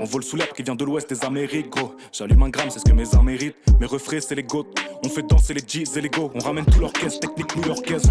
[0.00, 1.94] On vole sous l'herbe qui vient de l'ouest des Amériques, gros.
[2.12, 3.56] J'allume un gramme, c'est ce que mes armes méritent.
[3.80, 4.64] Mes refrains, c'est les goats.
[5.04, 6.30] On fait danser les G's et les go.
[6.34, 8.10] On ramène tout l'orchestre, technique new-yorkaise.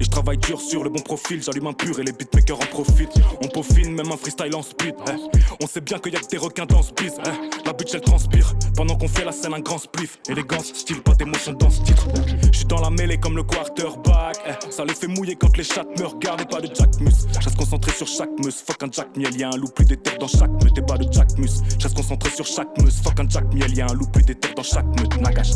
[0.00, 1.42] Et je travaille dur sur le bon profil.
[1.42, 3.14] J'allume un pur et les beatmakers en profitent.
[3.42, 4.94] On peaufine, même un freestyle en speed.
[5.08, 5.40] eh.
[5.62, 7.12] On sait bien qu'il y a que des requins dans ce biz.
[7.24, 7.64] eh.
[7.66, 8.52] La bitch elle transpire.
[8.76, 10.18] Pendant qu'on fait la scène, un grand spliff.
[10.28, 12.08] Élégance, style, pas d'émotion dans ce titre.
[12.52, 14.36] Je suis dans la mêlée comme le quarterback.
[14.48, 14.72] eh.
[14.72, 17.12] Ça les fait mouiller quand les chattes me regardent pas de Jack Mus.
[17.32, 18.56] Je reste concentré sur chaque meuse.
[18.66, 20.74] Fuck un Jack Miel, y'a un loup plus d'éther dans chaque meute.
[20.86, 21.62] Pas de Jack Mus.
[21.78, 23.00] Je reste concentré sur chaque meuse.
[23.02, 25.20] Fuck un Jack Miel, y'a un loup plus d'éther dans chaque meute.
[25.20, 25.52] Nagash.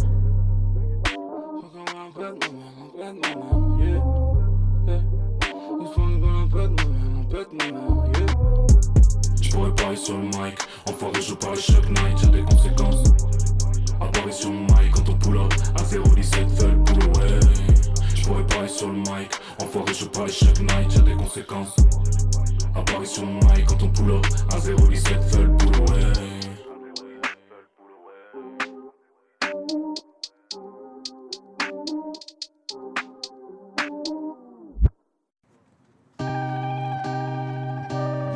[9.41, 13.03] Je pourrais parler sur le mic, enfoiré je parle chaque night, j'ai des conséquences.
[14.01, 17.41] Apparition mic quand on pull up, à 017 veulent pull away.
[18.15, 21.75] Je pourrais parler sur le mic, enfoiré je parle chaque night, j'ai des conséquences.
[22.79, 26.13] Apparition mic quand on pull up, à 017 veulent pull away.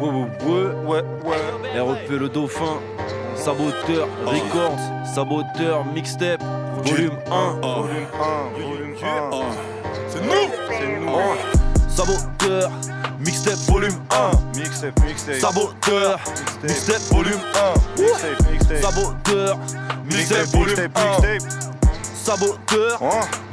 [0.00, 0.08] Ouais,
[0.44, 1.80] ouais, ouais, ouais.
[1.80, 2.80] REP le dauphin,
[3.36, 4.78] saboteur, records,
[5.14, 6.42] saboteur, mixtape,
[6.84, 7.60] volume 1.
[7.60, 9.30] Volume 1, volume 1.
[10.08, 10.32] C'est nous
[10.68, 12.70] C'est nous Saboteur,
[13.42, 14.56] mixtape, volume 1.
[14.56, 15.40] Mixtape, mixtape.
[15.40, 16.20] Saboteur,
[16.62, 17.42] mixtape, volume
[17.98, 18.02] 1.
[18.02, 18.80] Mixtape, mixtape.
[18.80, 19.58] Saboteur,
[20.04, 21.20] mixtape, volume mixtape, 1.
[21.20, 21.72] mixtape.
[22.14, 22.98] Saboteur,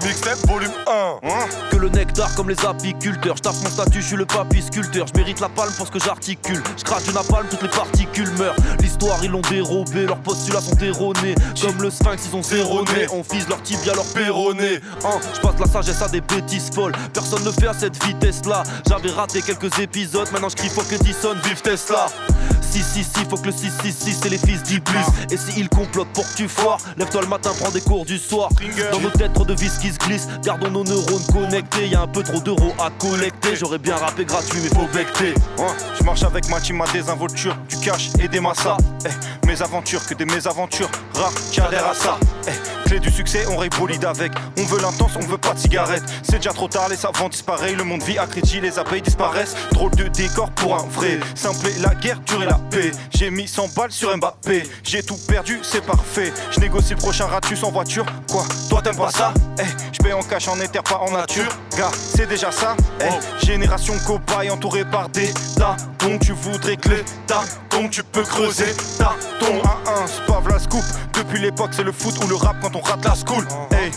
[0.05, 1.69] mixtape, volume 1.
[1.71, 3.38] Que le nectar comme les apiculteurs.
[3.38, 5.07] Je tape mon statut, je suis le papy sculpteur.
[5.07, 6.62] Je mérite la palme parce que j'articule.
[6.77, 8.55] Je crache du napalm, toutes les particules meurent.
[8.79, 10.05] L'histoire, ils l'ont dérobé.
[10.05, 11.35] Leurs postulats sont erronés.
[11.62, 13.07] Comme le sphinx, ils ont zéro nez.
[13.12, 14.79] On fise leur tibia, leur péroné.
[15.03, 16.93] Hein, je passe la sagesse à des bêtises folles.
[17.13, 18.63] Personne ne fait à cette vitesse-là.
[18.88, 20.27] J'avais raté quelques épisodes.
[20.31, 22.07] Maintenant, je crie faut que Dyson vive Tesla.
[22.62, 25.05] Si, si, si, faut que le 666 c'est les fils d'Iblis.
[25.31, 28.17] Et si ils complotent pour que tu foires, lève-toi le matin, prends des cours du
[28.17, 28.49] soir.
[28.91, 30.28] Dans nos têtes, trop de vis qui se glissent.
[30.43, 31.88] Gardons nos neurones connectés.
[31.88, 33.56] Y a un peu trop d'euros à collecter.
[33.56, 35.34] J'aurais bien rappé gratuit, mais faut becter.
[35.58, 38.78] Ouais, je marche avec ma team à désinvolture, du cash et des massas.
[39.06, 42.17] Eh, mes aventures, que des mésaventures, rares qui adhèrent à ça.
[42.47, 44.32] Eh, clé du succès, on raye bolide avec.
[44.58, 46.04] On veut l'intense, on veut pas de cigarette.
[46.23, 47.75] C'est déjà trop tard, les savants disparaissent.
[47.75, 49.56] Le monde vit à crédit, les abeilles disparaissent.
[49.71, 51.19] Drôle de décor pour un vrai.
[51.36, 52.91] Simple la guerre, durer la paix.
[53.12, 54.63] J'ai mis 100 balles sur Mbappé.
[54.84, 56.34] J'ai tout perdu, c'est parfait.
[56.52, 58.06] Je négocie le prochain ratus en voiture.
[58.32, 59.34] Quoi Toi t'aimes pas ça?
[59.60, 61.49] Eh, je paye en cash, en éther, pas en nature.
[61.77, 62.75] Gars, c'est déjà ça.
[63.01, 65.75] Eh, génération cobaye entourée par des tas.
[65.99, 67.43] Donc tu voudrais que l'État
[67.79, 70.83] donc tu peux creuser ta ton 1-1, c'est pas la scoop.
[71.13, 73.47] Depuis l'époque, c'est le foot ou le rap quand on rate la school.
[73.71, 73.91] Hey,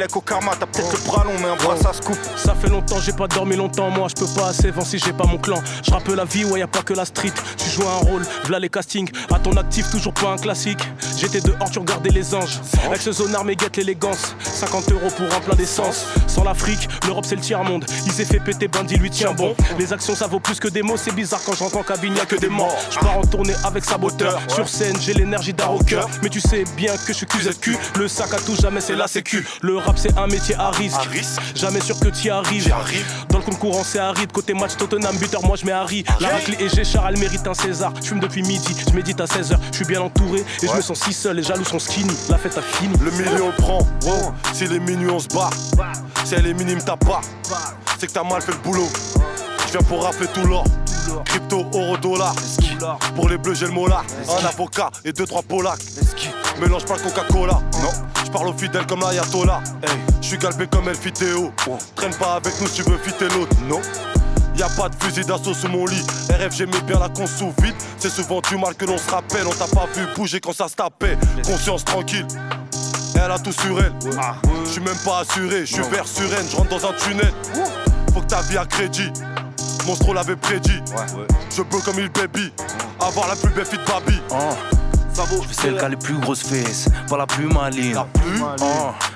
[0.00, 2.16] Bélec au karma, t'as peut-être le bras long, mais un bras ça se coupe.
[2.34, 5.26] Ça fait longtemps, j'ai pas dormi longtemps, moi je peux pas assez si j'ai pas
[5.26, 5.62] mon clan.
[5.84, 7.34] Je rappe la vie, ouais, y a pas que la street.
[7.58, 9.10] Tu joues un rôle, v'là les castings.
[9.30, 10.80] À ton actif, toujours pas un classique.
[11.18, 12.60] J'étais dehors, tu regardais les anges.
[12.86, 14.34] Avec ce zonard, mais guette l'élégance.
[14.42, 16.06] 50 euros pour un plein d'essence.
[16.26, 17.84] Sans l'Afrique, l'Europe c'est le tiers-monde.
[18.06, 19.54] Il s'est fait péter, bandit lui tient bon.
[19.78, 22.20] Les actions ça vaut plus que des mots, c'est bizarre quand j'entends en cabine, y
[22.20, 22.74] a que des morts.
[22.90, 24.40] Je pars en tournée avec saboteur.
[24.48, 26.06] Sur scène, j'ai l'énergie d'un rocker.
[26.22, 27.76] Mais tu sais bien que je suis QZQ.
[27.98, 29.46] Le sac à tout, jamais c'est la sécu.
[29.60, 31.00] Le rap c'est un métier à risque.
[31.54, 32.72] Jamais sûr que t'y arrives.
[33.28, 34.32] Dans le concurrent c'est aride.
[34.32, 36.04] Côté match Tottenham, buteur, moi je mets Harry.
[36.20, 37.92] La raclée et Géchard, elle mérite un César.
[38.00, 39.56] Je fume depuis midi, je médite à 16h.
[39.70, 41.36] Je suis bien entouré et je me sens si seul.
[41.36, 42.14] Les jaloux sont skinny.
[42.28, 42.94] La fête a fini.
[43.02, 44.32] Le milieu on prend, wow.
[44.52, 45.50] Si les minuit on se bat.
[46.24, 47.20] Si elle est minime t'as pas.
[47.98, 48.88] C'est que t'as mal fait le boulot.
[49.66, 50.64] Je viens pour rappeler tout l'or.
[51.24, 52.34] Crypto, euro, dollar.
[53.16, 54.02] Pour les bleus, j'ai le mola.
[54.28, 55.78] Un avocat et deux, trois polacs.
[56.60, 57.60] Mélange pas le Coca-Cola.
[57.82, 57.90] Non.
[58.30, 59.60] Je parle aux fidèles comme l'Ayatollah.
[60.22, 61.50] Je suis galbé comme El Fiteo.
[61.96, 63.56] Traîne pas avec nous si tu veux fitter l'autre.
[63.68, 63.80] Non.
[64.54, 66.06] Y'a pas de fusil d'assaut sous mon lit.
[66.30, 67.74] RF, j'aimais bien la con sous vide.
[67.98, 69.48] C'est souvent du mal que l'on se rappelle.
[69.48, 71.18] On t'a pas vu bouger quand ça se tapait.
[71.44, 72.26] Conscience tranquille.
[73.16, 73.94] Elle a tout sur elle.
[74.64, 75.66] Je suis même pas assuré.
[75.66, 76.04] Je suis vert.
[76.06, 77.32] Je rentre dans un tunnel.
[78.14, 79.10] Faut que ta vie a crédit.
[79.88, 80.80] Monstro l'avait prédit.
[81.50, 82.52] Je peux comme il baby.
[83.00, 84.20] Avoir la plus belle fille de Babi.
[85.14, 87.94] Je celle qui a les plus grosses fesses, pas la plus maligne.
[87.94, 88.40] La plus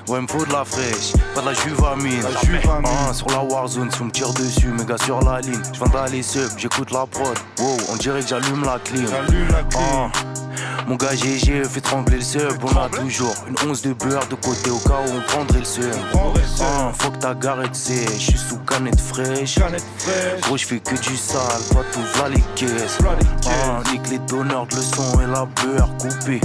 [0.07, 2.21] Ouais, me faut de la fraîche, pas de la juvamine.
[2.21, 2.91] La juvamine.
[3.09, 5.61] Ah, sur la Warzone, si on me tire dessus, mes gars sur la ligne.
[5.73, 7.37] Je vends les subs, j'écoute la prod.
[7.59, 9.07] Wow, on dirait que j'allume la clim.
[9.07, 9.81] J'allume la clim.
[9.81, 10.11] Ah,
[10.87, 12.63] Mon gars GG fait trembler le sub.
[12.63, 15.65] On a toujours une once de beurre de côté au cas où on prendrait le
[15.65, 15.91] seum.
[16.61, 19.57] Ah, faut que ta garette sèche, je suis sous canette fraîche.
[20.41, 22.99] Gros, je fais que du sale, pas tout v'là les caisses.
[23.47, 26.41] Ah, nique les donneurs de leçons et la beurre coupée.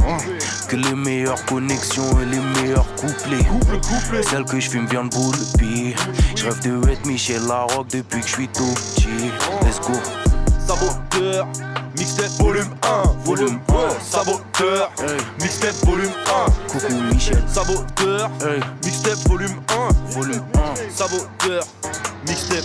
[0.68, 3.46] Que les meilleures connexions et les meilleurs couplets.
[4.22, 5.36] Celle que je fume vient de boule
[6.36, 9.08] Je rêve de être Michel Larocque depuis que je suis tout petit.
[9.64, 10.29] Let's go.
[10.70, 11.48] Saboteur,
[11.98, 14.88] mixtape volume 1, volume 1, saboteur,
[15.40, 16.12] mixtape volume
[16.46, 18.30] 1, coucou Michel, saboteur,
[18.84, 21.64] mixtape volume 1, volume 1, saboteur,
[22.24, 22.62] mixtape.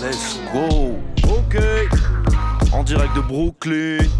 [0.00, 1.62] Let's go, ok,
[2.72, 4.10] en direct de Brooklyn.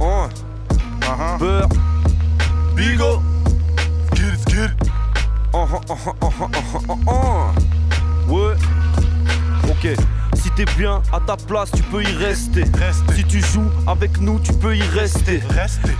[0.00, 0.26] Oh,
[1.02, 1.68] uh
[2.74, 3.22] Bigo.
[5.52, 7.76] Uh -huh, uh -huh, uh -huh, uh -huh, uh -huh.
[8.28, 8.56] Ouais.
[9.78, 9.90] Ok,
[10.34, 12.64] si t'es bien à ta place, tu peux y rester.
[13.14, 15.42] Si tu joues avec nous, tu peux y rester.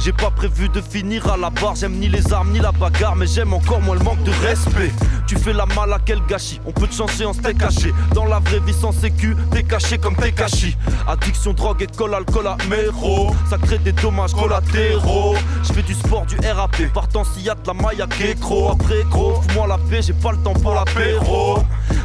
[0.01, 1.75] J'ai pas prévu de finir à la barre.
[1.75, 4.93] J'aime ni les armes ni la bagarre, mais j'aime encore moins le manque de respect.
[5.27, 7.93] Tu fais la mal à quel gâchis On peut te changer en steak caché.
[8.15, 10.77] Dans la vraie vie sans sécu, t'es caché comme t'es caché.
[11.09, 13.35] Addiction, drogue, école, alcool, améro.
[13.51, 15.35] Ça crée des dommages collatéraux.
[15.65, 16.93] Je fais du sport, du RAP.
[16.95, 18.71] Partant s'il y a de la maille à Kécro.
[18.71, 21.59] Après gros, fous-moi la paix, j'ai pas le temps pour l'apéro.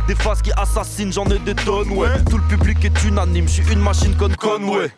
[0.07, 2.23] Des phases qui assassinent, j'en ai des tonnes, ouais.
[2.29, 4.91] Tout le public est unanime, je suis une machine con Conway.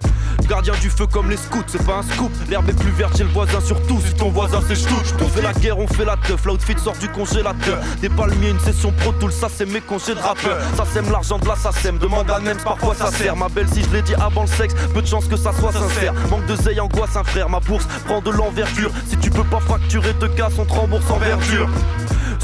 [0.47, 2.31] Gardien du feu comme les scouts, c'est pas un scoop.
[2.49, 5.01] L'herbe est plus verte chez le voisin, surtout si ton voisin c'est ch'tout.
[5.21, 6.45] On fait la guerre, on fait la teuf.
[6.45, 7.79] L'outfit sort du congélateur.
[8.01, 10.57] Des palmiers, une session pro tool, ça c'est mes congés de rappeur.
[10.75, 13.35] Ça sème l'argent de la sème demande à même parfois ça sert.
[13.35, 15.71] Ma belle, si je l'ai dit avant le sexe, peu de chance que ça soit
[15.71, 16.13] sincère.
[16.29, 17.49] Manque de zeille, angoisse, un frère.
[17.49, 18.91] Ma bourse prend de l'envergure.
[19.09, 21.69] Si tu peux pas facturer, te casse, on te rembourse en verdure.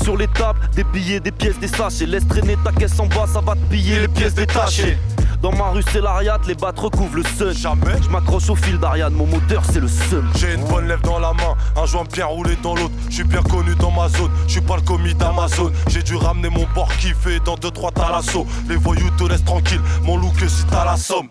[0.02, 2.06] Sur les tables, des billets, des pièces, des sachets.
[2.06, 4.98] Laisse traîner ta caisse en bas, ça va te piller les pièces détachées.
[5.42, 8.78] Dans ma rue c'est l'Ariat, les battes recouvrent le sun Jamais Je m'accroche au fil
[8.78, 12.04] d'Ariane, mon moteur c'est le seum J'ai une bonne lèvre dans la main, un joint
[12.12, 14.82] bien roulé dans l'autre Je suis bien connu dans ma zone, je suis pas le
[14.82, 19.46] commis d'Amazon J'ai dû ramener mon bord kiffé dans 2-3 talassos Les voyous te laissent
[19.46, 21.30] tranquille, mon look si t'as la somme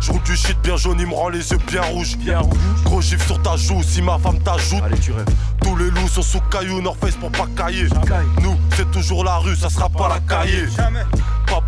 [0.00, 2.16] je roule du shit bien jaune, il me rend les yeux bien rouges.
[2.16, 2.58] Bien rouge.
[2.84, 4.82] Gros gif sur ta joue, si ma femme t'ajoute.
[4.84, 5.26] Allez, tu rêves.
[5.62, 7.86] Tous les loups sont sous caillou, Norface pour pas cailler.
[8.42, 10.66] Nous, c'est toujours la rue, ça sera pas la cahier.
[10.76, 11.04] Jamais.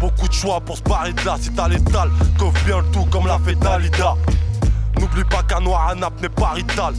[0.05, 2.11] Beaucoup de choix pour se barrer de là si t'as l'étal.
[2.39, 4.15] Coffre bien le tout comme l'a fait Dalida.
[5.01, 6.95] N'oublie pas qu'un noir à nappe n'est pas rital.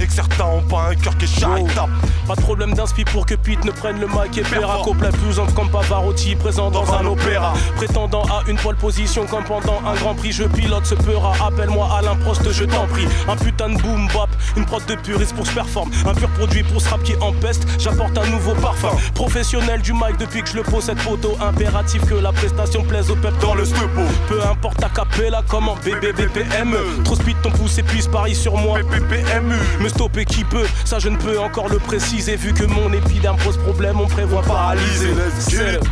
[0.00, 1.92] Et que certains ont pas un cœur qui est charitable.
[2.26, 4.42] Pas de problème d'inspi pour que Pete ne prenne le mic et
[4.84, 7.52] Complet plus ample comme Pavarotti présent dans, un opéra.
[7.76, 11.88] Prétendant à une pole position comme pendant un grand prix Je pilote ce peura, appelle-moi
[11.98, 13.06] Alain Prost je t'en prie.
[13.28, 15.90] Un putain de boom bap, une prod de puriste pour se performe.
[16.06, 18.90] Un pur produit pour ce rap qui empeste, j'apporte un nouveau parfum.
[19.14, 23.10] Professionnel du mic depuis que je le pose cette photo Impératif que la prestation plaise
[23.10, 23.38] au peuple.
[23.40, 28.34] Dans le stepo Peu importe ta capella comment BBBPME Trop speed, ton pouce épuise Paris
[28.34, 28.80] sur moi.
[28.80, 29.54] PPPMU.
[29.80, 32.36] Me stopper qui peut, ça je ne peux encore le préciser.
[32.36, 35.14] Vu que mon épiderme pose problème, on prévoit paralyser.
[35.14, 35.84] Let's get it.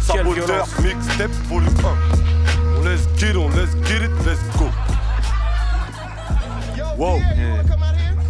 [0.00, 2.78] Saboteur, mixtape, volume 1.
[2.78, 4.64] On let's get on let's get it, let's go.
[6.96, 7.18] Wow.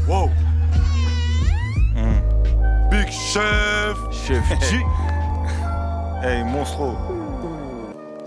[0.09, 0.31] Wow.
[2.90, 3.97] Big chef.
[4.11, 4.81] Chef G.
[6.20, 6.97] hey, monstro.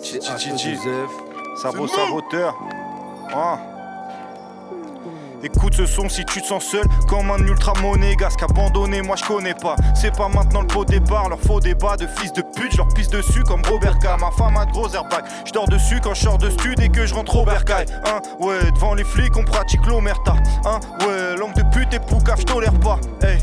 [0.02, 0.78] Chichi
[1.62, 2.56] Sabot, saboteur.
[3.34, 3.77] Ah.
[5.44, 9.24] Écoute ce son si tu te sens seul comme un ultra monégasque abandonné, moi je
[9.24, 9.76] connais pas.
[9.94, 12.88] C'est pas maintenant le pot départ, leur faux débat de fils de pute, je leur
[12.90, 14.06] pisse dessus comme Robert K.
[14.20, 16.90] Ma femme a de gros airbag, je dors dessus quand je sors de stud et
[16.90, 17.86] que je rentre au bercail.
[18.06, 20.34] Hein, ouais, devant les flics on pratique l'omerta.
[20.66, 23.00] Hein, ouais, langue de pute et poucave, je tolère pas.
[23.22, 23.38] Hey.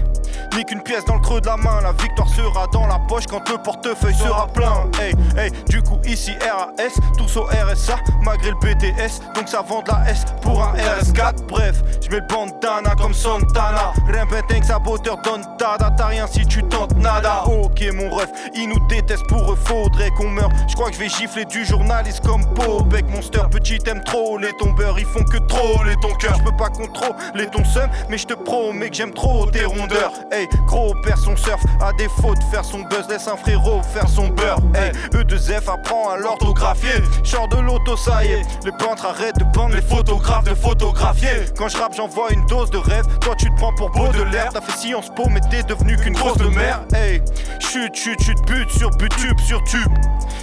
[0.56, 3.26] Ni qu'une pièce dans le creux de la main, la victoire sera dans la poche
[3.26, 4.88] quand le portefeuille sera plein.
[5.00, 9.82] Hey, hey, du coup ici RAS, tous au RSA, malgré le BTS, donc ça vend
[9.82, 11.46] de la S pour un RS4.
[11.48, 13.92] Bref, je mets le bandana comme Santana.
[14.06, 14.24] Rien
[14.62, 17.44] saboteur donne tada, t'as rien si tu tentes nada.
[17.46, 20.50] Ok mon ref, ils nous détestent pour eux, faudrait qu'on meure.
[20.68, 23.42] Je crois que je vais gifler du journaliste comme Popek Monster.
[23.50, 26.34] Petit aime trop les tombeurs, ils font que troller ton cœur.
[26.38, 30.12] Je peux pas contrôler ton seum, mais je te promets que j'aime trop tes rondeurs.
[30.32, 34.08] Hey, gros perd son surf, à défaut de faire son buzz, laisse un frérot faire
[34.08, 34.58] son beurre.
[34.74, 37.02] Hey, E2F apprend à l'orthographier.
[37.22, 38.42] Chors de l'auto, ça y est.
[38.64, 41.44] Les peintres arrêtent de peindre les photographes de photographier.
[41.56, 43.06] Quand je rappe, j'envoie une dose de rêve.
[43.20, 44.50] Toi, tu te prends pour beau de l'air.
[44.52, 46.82] T'as fait Sciences Po, mais t'es devenu qu'une grosse de mer.
[46.94, 47.20] Hey,
[47.60, 49.92] chute, chute, chute, but sur but, tube sur tube.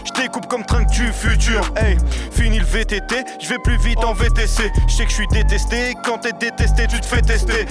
[0.04, 1.62] Je découpe comme train du futur.
[1.76, 1.98] Hey,
[2.32, 4.72] fini le VTT, je vais plus vite en VTC.
[4.88, 7.66] Je sais que je suis détesté, quand t'es détesté, tu te fais tester.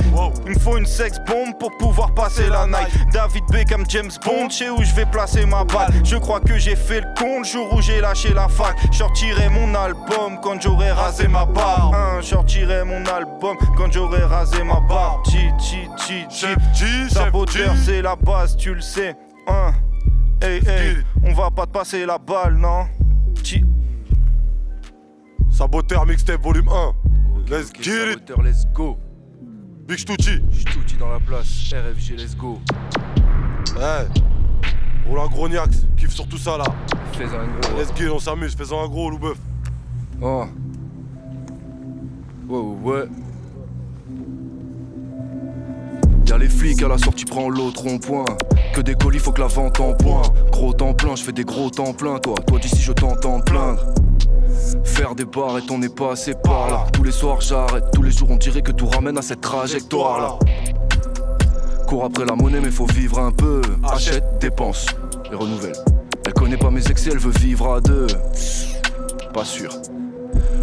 [0.47, 2.89] Il me faut une sex bombe pour pouvoir passer la night.
[3.13, 5.93] David Beckham, James Bond, je sais où je vais placer ma balle.
[6.05, 8.77] Je crois que j'ai fait le con le jour où j'ai lâché la fac.
[8.93, 11.95] Sortirai mon album quand j'aurai rasé ma barbe.
[11.95, 15.25] Hein, sortirai mon album quand j'aurai rasé ma barbe.
[15.27, 17.11] Chi, chi, chi, chi.
[17.11, 19.17] Saboteur, c'est la base, tu le sais.
[19.47, 19.73] Hein.
[20.43, 22.87] Hey, hey, on va pas te passer la balle, non?
[23.43, 23.65] Chi.
[25.51, 26.95] Saboteur mixtape volume 1.
[27.51, 28.29] let's get it.
[28.29, 28.99] Saboteur, let's go.
[29.87, 30.41] Big Stucci.
[30.53, 31.73] Stucci dans la place.
[31.73, 32.61] RFG, let's go.
[33.77, 34.07] Ouais.
[35.07, 36.65] Roland Grognax, kiffe sur tout ça là.
[37.13, 37.77] Fais-en un gros.
[37.77, 39.39] Let's get it, on s'amuse, fais-en un gros, Loubeuf.
[40.23, 40.45] Oh.
[42.49, 43.09] Ouais, ouais,
[46.31, 48.25] Y'a les flics à la sortie, prends l'autre rond-point.
[48.73, 50.23] Que des colis, faut que la vente en point.
[50.53, 52.37] Gros temps plein, je fais des gros temps plein, toi.
[52.47, 53.85] Toi d'ici, je t'entends plaindre.
[54.85, 56.87] Faire des bars et on n'est pas assez par là.
[56.93, 57.83] Tous les soirs, j'arrête.
[57.93, 60.39] Tous les jours, on dirait que tout ramène à cette trajectoire là.
[61.89, 63.61] Cours après la monnaie, mais faut vivre un peu.
[63.83, 64.87] Achète, dépense
[65.33, 65.75] et renouvelle.
[66.25, 68.07] Elle connaît pas mes excès, elle veut vivre à deux.
[69.35, 69.73] Pas sûr.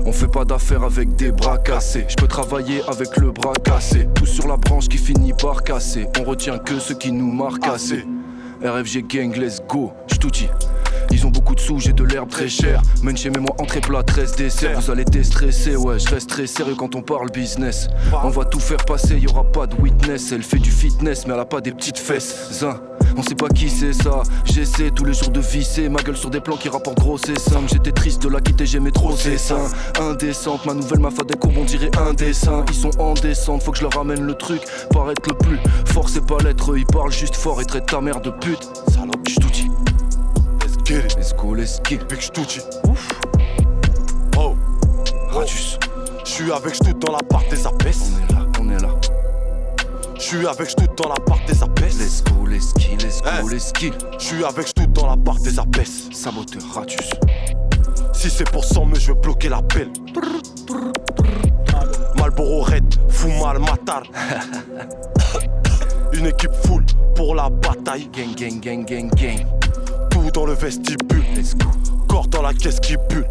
[0.08, 2.06] On fait pas d'affaires avec des bras cassés.
[2.08, 4.08] Je peux travailler avec le bras cassé.
[4.16, 6.08] Tout sur la branche qui finit par casser.
[6.18, 8.06] On retient que ce qui nous marque assez.
[8.64, 9.92] RFG gang, let's go.
[10.10, 10.48] J't'outis.
[11.12, 12.82] Ils ont beaucoup de sous, j'ai de l'herbe très chère.
[13.04, 14.80] Mène chez moi entrée plat, 13 desserts.
[14.80, 17.88] Vous allez déstresser, ouais, je reste très sérieux quand on parle business.
[18.24, 20.32] On va tout faire passer, y aura pas de witness.
[20.32, 22.50] Elle fait du fitness, mais elle a pas des petites fesses.
[22.52, 22.80] Zin.
[23.16, 26.30] On sait pas qui c'est ça, j'essaie tous les jours de visser Ma gueule sur
[26.30, 29.40] des plans qui rapportent gros c'est simple J'étais triste de la quitter, j'aimais trop ses
[29.40, 29.68] seins
[30.00, 33.84] Indécente, ma nouvelle m'a courbes, on dirait indécent Ils sont en descente, faut que je
[33.84, 37.60] leur ramène le truc Paraître le plus fort c'est pas l'être, ils parlent juste fort
[37.60, 39.57] et traitent ta mère de pute Salope, Let's
[40.88, 41.16] get it.
[41.18, 42.62] Let's go, let's get Big Stucci.
[42.88, 43.08] Ouf.
[44.38, 44.56] Oh.
[45.32, 45.78] Radius.
[46.24, 48.14] Je suis avec Stout dans la part des apaises.
[48.14, 48.90] On est là, on est là.
[50.16, 52.00] Je suis avec Stout dans la part des apaises.
[52.00, 53.44] Let's go, let's kill, let's go, Hey.
[53.50, 56.10] let's kill Je suis avec Stout dans la part des apaises.
[56.12, 57.10] Saboteur, Radius
[58.14, 59.90] Si c'est pour 100 mais je vais bloquer l'appel.
[62.18, 64.04] Malboro Red, fou mal matar.
[66.14, 66.84] Une équipe full
[67.16, 68.10] pour la bataille.
[68.14, 69.46] Gang, gang, gang, gang, gang
[70.34, 71.24] Dans le vestibule.
[72.08, 73.28] Corps dans la caisse qui bulle.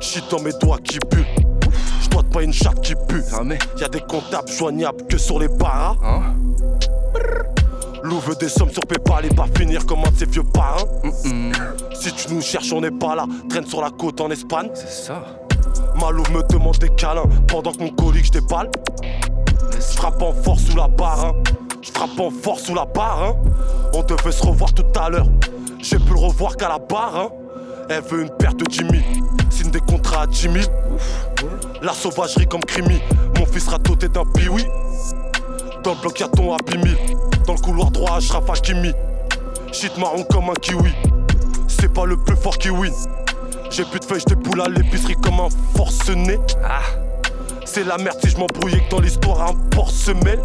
[0.00, 1.26] Shit dans mes doigts qui bulle.
[2.02, 3.22] J'dois pas une chatte qui pue.
[3.78, 5.96] Y'a des comptables joignables que sur les paras.
[6.02, 6.34] Hein
[8.02, 10.86] Lou veut des sommes sur Paypal et pas finir comme un de ses vieux parrains.
[11.94, 13.26] Si tu nous cherches, on n'est pas là.
[13.48, 14.70] Traîne sur la côte en Espagne.
[14.74, 15.22] C'est ça
[16.00, 18.70] Malou me demande des câlins pendant que mon colis je déballe.
[19.74, 21.32] Je frappe en force sous la barre, hein.
[21.82, 23.36] Je frappe en force sous la barre, hein.
[23.94, 25.26] On devait se revoir tout à l'heure.
[25.82, 27.28] J'ai pu le revoir qu'à la barre, hein.
[27.90, 28.90] Elle veut une perte de 10 000.
[29.50, 30.54] Signe des contrats à 10 000.
[31.82, 33.00] La sauvagerie comme crimi.
[33.36, 34.64] Mon fils sera doté d'un piwi.
[35.82, 36.96] Dans le bloc y'a ton Happy Meal.
[37.46, 38.92] Dans le couloir droit, Ashraf Hakimi.
[39.72, 40.92] Shit marron comme un kiwi.
[41.66, 42.92] C'est pas le plus fort qui win.
[43.70, 46.38] J'ai plus de feuilles, des poules à l'épicerie comme un forcené.
[46.64, 46.82] Ah.
[47.64, 50.42] C'est la merde si je m'embrouillais que dans l'histoire un porc se mêle.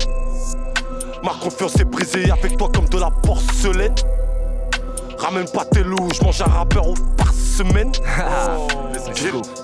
[1.24, 3.94] Ma confiance est brisée avec toi comme de la porcelaine.
[5.18, 7.92] Ramène pas tes loups, je mange un rappeur au par semaine.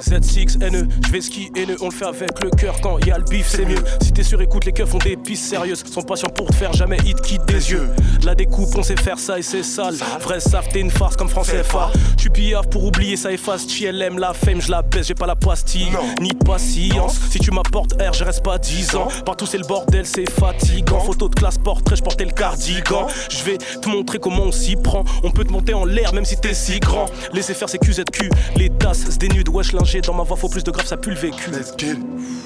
[0.01, 3.18] Z6 NE, je vais ski haineux, on le fait avec le cœur quand y a
[3.18, 3.84] le bif, c'est mieux.
[4.01, 6.74] Si t'es sûr, écoute, les keufs font des pistes sérieuses, sont patients pour te faire
[6.74, 7.89] jamais hit quitte des yeux.
[8.24, 9.95] La découpe, on sait faire ça et c'est sale.
[10.22, 11.91] Vrai savent, t'es une farce comme français FA.
[12.18, 13.68] Tu piaves pour oublier, ça efface.
[13.68, 17.20] TLM, la fame, je la baisse, j'ai pas la pastille, ni de patience.
[17.30, 19.08] Si tu m'apportes R, je reste pas 10 ans.
[19.26, 20.99] Partout c'est le bordel, c'est fatigant.
[21.01, 23.08] Photo de classe portrait, je portais le cardigan.
[23.30, 25.04] Je vais te montrer comment on s'y prend.
[25.24, 27.06] On peut te monter en l'air même si t'es si grand.
[27.34, 30.02] Laissez faire ces QZQ, les tasses se dénudent, wesh lingé.
[30.02, 31.52] Dans ma voix, faut plus de grave, ça pue le vécu.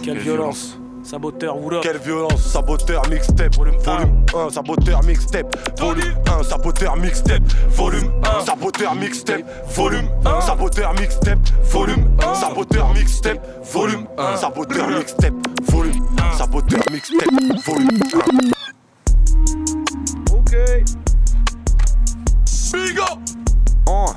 [0.03, 0.77] Quelle violence.
[1.07, 3.77] Saboteur, what up Quelle violence, saboteur mixtape, volume
[4.35, 11.39] 1, saboteur mixtape, volume 1, saboteur mixtape, volume 1, saboteur mixtape, volume 1, saboteur mixtape,
[11.69, 15.33] volume 1, saboteur mixtape, volume 1, saboteur mixtape,
[15.71, 17.31] volume 1, saboteur mixtape,
[17.65, 17.99] volume
[20.29, 20.33] 1.
[20.33, 21.06] Ok
[22.71, 23.19] Big up.
[23.87, 24.13] Oh.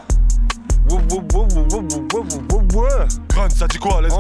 [3.29, 4.15] Grunge, ça dit quoi, let's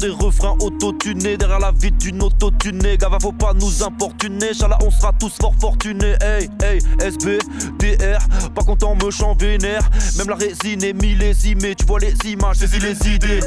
[0.00, 2.96] des refrains auto-tunés derrière la vie d'une auto-tunée.
[2.96, 4.54] Gava, faut pas nous importuner.
[4.54, 6.14] Chala, on sera tous fort fortunés.
[6.22, 7.38] Hey, hey, SB,
[7.78, 8.18] DR,
[8.54, 9.82] pas content, me chant vénère.
[10.16, 11.74] Même la résine est millésimée.
[11.74, 13.40] Tu vois les images, saisis les idées.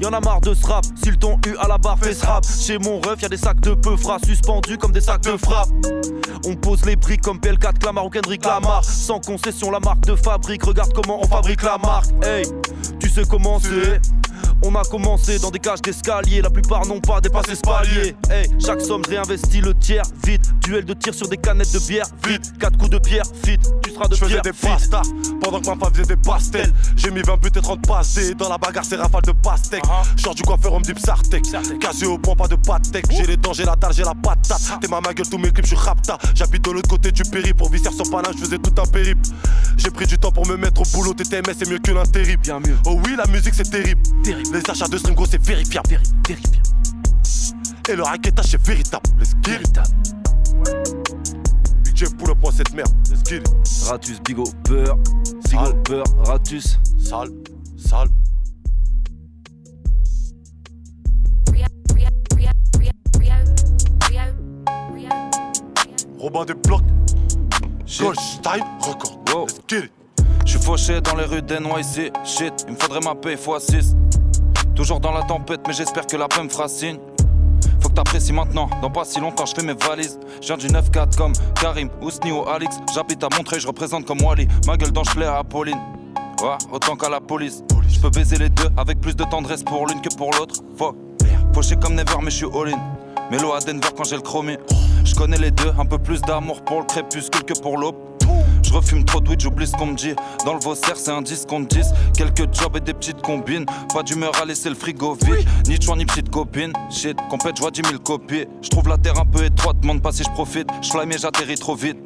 [0.00, 0.84] Y'en a marre de ce rap.
[1.02, 2.44] Si le ton U à la barre fait ce rap.
[2.44, 3.94] Chez mon ref, y'a des sacs de peu
[4.26, 5.68] suspendus comme des sacs de frappe.
[6.44, 8.84] On pose les prix comme PL4, Clamar ou Kendrick Lamar.
[8.84, 10.64] Sans concession, la marque de fabrique.
[10.64, 12.10] Regarde comment on fabrique la marque.
[12.24, 12.44] Hey,
[12.98, 14.00] tu sais comment c'est.
[14.64, 18.14] On a commencé dans des cages d'escalier, la plupart n'ont pas dépassé ce palier.
[18.30, 20.52] Hey, chaque somme réinvestit le tiers, vite.
[20.60, 22.52] Duel de tir sur des canettes de bière, vite.
[22.58, 23.72] Quatre coups de pierre, vite.
[23.82, 25.02] Tu seras de Je faisais pierre, des pastas
[25.40, 26.72] pendant que ma femme faisait des pastels.
[26.96, 28.34] J'ai mis 20 buts et 30 passés.
[28.34, 29.82] Dans la bagarre, c'est rafale de pastèque.
[30.16, 31.44] Genre du coiffeur, on me dit Psartec.
[31.80, 33.06] Cassé au point, pas de patec.
[33.10, 34.80] J'ai les dents, j'ai la dalle, j'ai la patate.
[34.80, 36.18] T'es ma ma gueule, tous mes clips, je suis rapta.
[36.34, 37.54] J'habite de l'autre côté du périple.
[37.54, 39.22] Pour visser sur Palin, je faisais tout un périple.
[39.76, 41.14] J'ai pris du temps pour me mettre au boulot.
[41.14, 41.92] TTMS, c'est mieux que.
[42.42, 42.76] Bien mieux.
[42.86, 44.00] Oh oui, la musique, c'est terrible.
[44.52, 45.88] Les achats de stream, gros, c'est vérifiable.
[46.26, 46.62] Vérifiable.
[47.88, 49.08] Et le raquetage, c'est véritable.
[49.18, 49.78] Let's get it.
[51.84, 52.92] Big J, pull up moi cette merde.
[53.10, 53.48] Let's get it.
[53.88, 54.96] Ratus, bigo, peur.
[55.50, 56.78] Bigo, peur, ratus.
[56.98, 57.30] Sale,
[57.76, 58.08] sale.
[66.18, 66.82] Robin des blocs.
[67.98, 69.18] Goldstein record.
[69.34, 69.46] Wow.
[69.46, 69.92] Let's get it.
[70.44, 72.12] Je suis fauché dans les rues d'NYC.
[72.24, 73.94] Shit, il me faudrait ma paix x6.
[74.74, 76.98] Toujours dans la tempête, mais j'espère que la paix me fera signe.
[77.80, 80.18] Faut que t'apprécies maintenant, dans pas si longtemps je fais mes valises.
[80.40, 82.76] Je viens du 9-4 comme Karim, Ousni ou Alix.
[82.94, 84.48] J'habite à Montreuil, je représente comme Wally.
[84.66, 85.78] Ma gueule d'ange plaît à Pauline.
[86.42, 87.62] Ouais, autant qu'à la police.
[87.88, 90.56] Je peux baiser les deux avec plus de tendresse pour l'une que pour l'autre.
[90.76, 90.96] Fuck.
[91.54, 92.78] Fauché comme Never, mais je suis all-in.
[93.30, 94.58] Mélo à Denver quand j'ai le chromé.
[95.04, 97.96] Je connais les deux, un peu plus d'amour pour le crépuscule que pour l'aube.
[98.72, 100.14] Je refume trop de weed, j'oublie ce qu'on me dit.
[100.46, 101.88] Dans le Vaussaire, c'est un 10 contre 10.
[102.16, 103.66] Quelques jobs et des petites combines.
[103.92, 105.46] Pas d'humeur à laisser le frigo vide.
[105.68, 106.72] Ni choix ni petite copine.
[106.90, 108.46] Shit, compète, je vois 10 000 copies.
[108.62, 110.68] Je trouve la terre un peu étroite, demande pas si je profite.
[110.80, 111.98] Je fly mais j'atterris trop vite.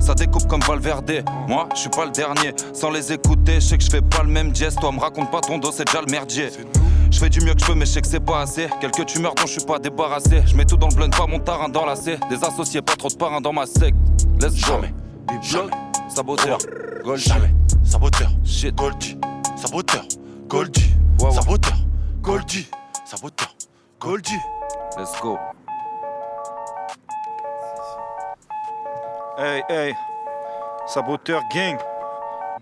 [0.00, 1.24] Ça découpe comme Valverde.
[1.46, 2.54] Moi, je suis pas le dernier.
[2.72, 4.80] Sans les écouter, je sais que je fais pas le même geste.
[4.80, 6.48] Toi, me raconte pas ton dos, c'est déjà le merdier.
[7.10, 8.68] Je fais du mieux que je peux, mais je sais que c'est pas assez.
[8.80, 10.42] Quelques tumeurs dont je suis pas débarrassé.
[10.46, 12.16] Je mets tout dans le blend, pas mon tarin dans la C.
[12.30, 13.98] Des associés, pas trop de parrains dans ma secte.
[14.40, 14.94] Laisse jamais.
[15.42, 15.83] Jamais.
[16.14, 16.58] Saboteur.
[17.16, 17.50] Jamais.
[17.82, 18.28] Saboteur.
[18.44, 18.74] Shit.
[18.76, 19.18] Goldie.
[19.56, 20.04] Saboteur.
[20.48, 20.94] Goldie.
[21.18, 21.76] Saboteur.
[22.22, 22.68] Goldie.
[23.04, 23.48] Saboteur.
[23.98, 24.40] Goldie.
[24.96, 25.38] Let's go.
[29.36, 29.94] Hey, hey,
[30.86, 31.76] saboteur gang,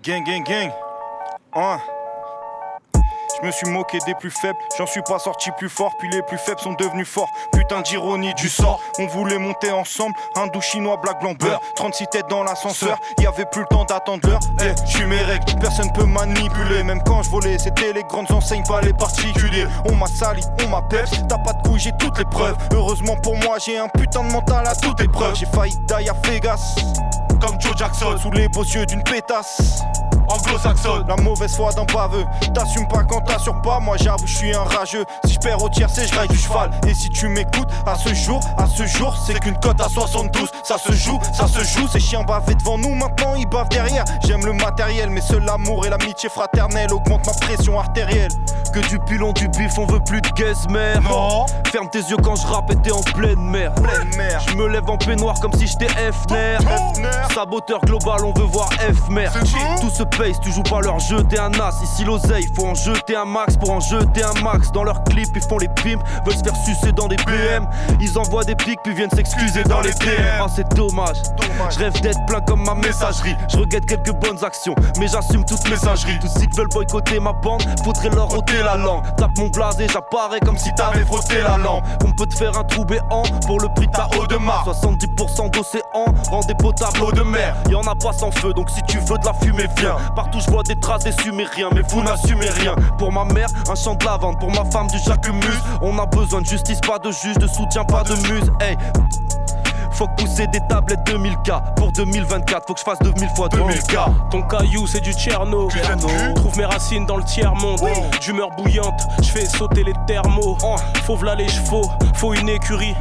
[0.03, 0.72] gang, gang, gang.
[1.55, 1.78] Hein.
[3.43, 6.22] Je me suis moqué des plus faibles, j'en suis pas sorti plus fort, puis les
[6.22, 7.28] plus faibles sont devenus forts.
[7.53, 11.61] Putain d'ironie du sort, on voulait monter ensemble, un doux chinois, black blanc beurre.
[11.74, 14.38] 36 têtes dans l'ascenseur, y avait plus le temps d'attendre l'heure.
[14.61, 18.30] Eh, je suis mes règles, personne peut manipuler, même quand je volais, c'était les grandes
[18.30, 19.66] enseignes, pas les particuliers.
[19.86, 22.57] On m'a sali, on m'a peps, t'as pas de couilles, j'ai toutes les preuves.
[22.72, 25.34] Heureusement pour moi, j'ai un putain de mental à toute épreuve.
[25.34, 26.76] J'ai failli die à Vegas,
[27.40, 29.82] comme Joe Jackson, sous les beaux yeux d'une pétasse.
[30.33, 32.24] Anglo-saxonne, la mauvaise foi d'un baveux.
[32.55, 35.05] T'assumes pas quand t'assures pas, moi j'avoue, je suis un rageux.
[35.26, 36.70] Si je perds au tiers, c'est je du cheval.
[36.87, 40.51] Et si tu m'écoutes, à ce jour, à ce jour, c'est qu'une cote à 72.
[40.64, 41.87] Ça se joue, ça se joue.
[41.87, 44.05] Ces chiens bavaient devant nous, maintenant ils bavent derrière.
[44.26, 48.30] J'aime le matériel, mais seul l'amour et l'amitié fraternelle augmentent ma pression artérielle.
[48.73, 51.03] Que du pilon, du bif, on veut plus de guess mère.
[51.03, 51.45] Non.
[51.70, 53.75] Ferme tes yeux quand je rappe et t'es en pleine mer.
[53.75, 54.41] Pleine mer.
[54.49, 56.57] Je me lève en peignoir comme si j'étais Fner.
[57.35, 59.31] Saboteur global, on veut voir F mer.
[59.81, 61.83] Tout se paye si tu joues pas leur jeu, t'es un as.
[61.83, 64.73] Ici l'oseille, faut en jeter un max pour en jeter un max.
[64.73, 67.68] Dans leurs clips, ils font les pimps, veulent se faire sucer dans des BM.
[68.01, 70.41] Ils envoient des pics puis viennent s'excuser dans les DM.
[70.41, 71.18] Ah, c'est dommage.
[71.70, 73.37] Je rêve d'être plein comme ma messagerie.
[73.49, 76.18] Je regrette quelques bonnes actions, mais j'assume toute messagerie.
[76.20, 79.05] Tous ceux qui veulent boycotter ma bande, faudrait leur la langue.
[79.16, 81.84] Tape mon blasé, j'apparais comme si t'avais frotté la lampe.
[82.05, 84.66] On peut te faire un trou béant pour le prix de ta eau de mar.
[84.66, 87.55] 70% d'océan, rendez potable eau de mer.
[87.70, 89.96] Y'en a pas sans feu, donc si tu veux de la fumée, viens.
[90.14, 92.74] Partout je vois des traces des sumériens, mais vous n'assumez rien.
[92.98, 94.38] Pour ma mère, un champ de lavande.
[94.38, 95.59] Pour ma femme, du jacquemus.
[95.80, 98.50] On a besoin de justice, pas de juge, de soutien, pas de muse.
[100.03, 104.30] Faut que pousser des tablettes 2000K Pour 2024, faut que je fasse 2000 fois 2000K
[104.32, 105.68] Ton caillou c'est du Tcherno
[106.34, 107.78] Trouve mes racines dans le tiers-monde.
[108.20, 110.57] D'humeur bouillante, je fais sauter les thermos.
[111.05, 112.96] Faut v'là les chevaux, faut une écurie.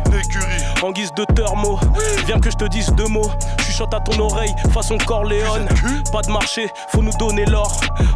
[0.83, 1.79] En guise de thermo.
[2.27, 3.31] Viens que je te dise deux mots.
[3.61, 5.67] Chuchote à ton oreille, façon Corléone
[6.11, 7.71] Pas de marché, faut nous donner l'or.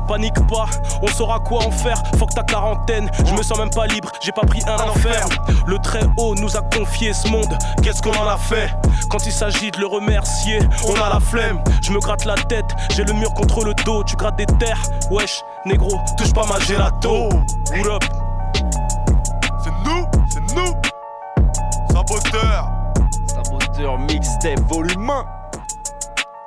[0.07, 0.65] Panique pas,
[1.01, 2.01] on saura quoi en faire.
[2.19, 5.27] Faut que ta quarantaine, je me sens même pas libre J'ai pas pris un enfer.
[5.65, 8.74] Le très haut nous a confié ce monde Qu'est-ce qu'on en a fait?
[9.09, 11.63] Quand il s'agit de le remercier, on a la flemme.
[11.82, 12.65] Je me gratte la tête,
[12.95, 14.03] j'ai le mur contre le dos.
[14.03, 17.30] Tu grattes des terres, wesh, négro, touche pas ma gelato.
[17.86, 18.03] Up?
[19.63, 20.73] C'est nous, c'est nous.
[21.93, 22.69] Saboteur.
[23.28, 25.26] Saboteur mixtape volume 1.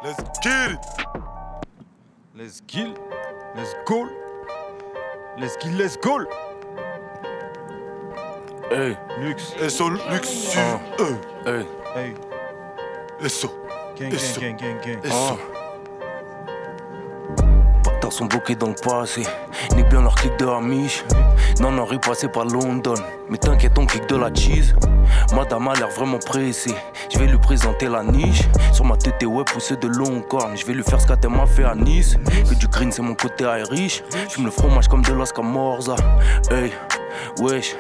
[0.05, 0.79] Let's kill.
[2.35, 2.95] Let's kill.
[3.57, 4.07] Let's go.
[5.39, 6.25] Let's kill, let's go.
[8.71, 9.55] Hey, Lux.
[9.69, 10.79] SO Lux ah.
[10.99, 11.17] sur E.
[11.47, 11.78] Hey.
[11.95, 12.15] Hey.
[13.29, 13.49] SO.
[13.99, 15.11] Gang, gang, gang, gang, gang.
[15.11, 15.39] SO.
[18.03, 19.23] Dans son bouquet dans le passé,
[19.75, 21.05] nique bien leur clic de Amish.
[21.61, 22.95] Non, non, repassé par London.
[23.29, 24.75] Mais t'inquiète, on kick de la cheese.
[25.35, 26.75] Madame a l'air vraiment pressée.
[27.11, 28.43] Je vais lui présenter la niche.
[28.73, 30.57] Sur ma tête, ouais, poussé de long cornes.
[30.57, 32.17] Je vais lui faire ce qu'elle m'a fait à Nice.
[32.49, 34.05] Que du green, c'est mon côté Irish.
[34.29, 35.97] J'fume le fromage comme de l'Oscar Morza.
[36.51, 36.73] Hey,
[37.41, 37.77] wesh.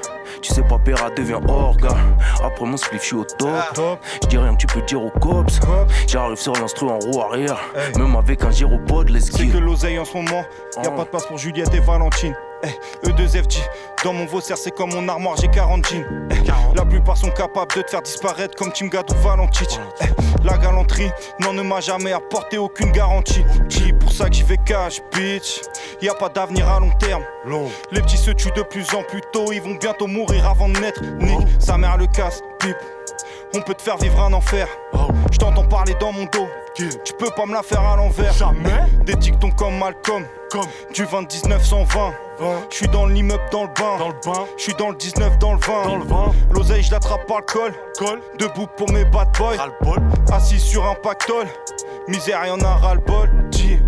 [0.58, 1.90] Sais pas, Pera devient orga.
[2.42, 4.00] Après mon spliff, j'suis au top.
[4.24, 5.60] J'dis rien que tu peux dire aux cops.
[6.08, 7.60] J'arrive sur l'instru en roue arrière.
[7.96, 10.42] Même avec un gyropode, let's C'est que l'oseille en ce moment,
[10.82, 12.34] y a pas de place pour Juliette et Valentine.
[12.64, 13.60] Eh, E2FG,
[14.02, 16.04] dans mon Vaussaire, c'est comme mon armoire, j'ai 40 jeans.
[16.32, 16.47] Eh,
[16.78, 19.80] la plupart sont capables de te faire disparaître comme Tim Gad ou Valentic.
[20.00, 20.04] Eh,
[20.44, 21.10] la galanterie,
[21.40, 23.44] non, ne m'a jamais apporté aucune garantie.
[23.68, 25.60] Qui pour ça que j'y vais cash, bitch.
[26.00, 27.24] Y a pas d'avenir à long terme.
[27.90, 30.78] Les petits se tuent de plus en plus tôt, ils vont bientôt mourir avant de
[30.78, 31.02] naître.
[31.18, 32.76] Nick, sa mère le casse, pipe.
[33.54, 34.68] On peut te faire vivre un enfer.
[35.32, 36.48] Je t'entends parler dans mon dos.
[36.74, 38.32] Tu peux pas me la faire à l'envers.
[38.32, 38.84] Jamais.
[39.04, 40.24] Des dictons comme Malcolm.
[40.50, 42.12] Comme du 20 1920.
[42.70, 43.98] Je suis dans l'immeuble dans le bain.
[43.98, 44.46] Dans le bain.
[44.56, 45.86] Je suis dans le 19 dans le 20.
[45.86, 46.32] Dans le 20.
[46.52, 47.72] L'oseille, je l'attrape par le col.
[47.98, 48.20] Col.
[48.38, 49.56] Debout pour mes bad boys.
[50.32, 51.46] Assis sur un pactole.
[52.06, 53.30] Misère, y'en a ras le bol.
[53.50, 53.78] Dis.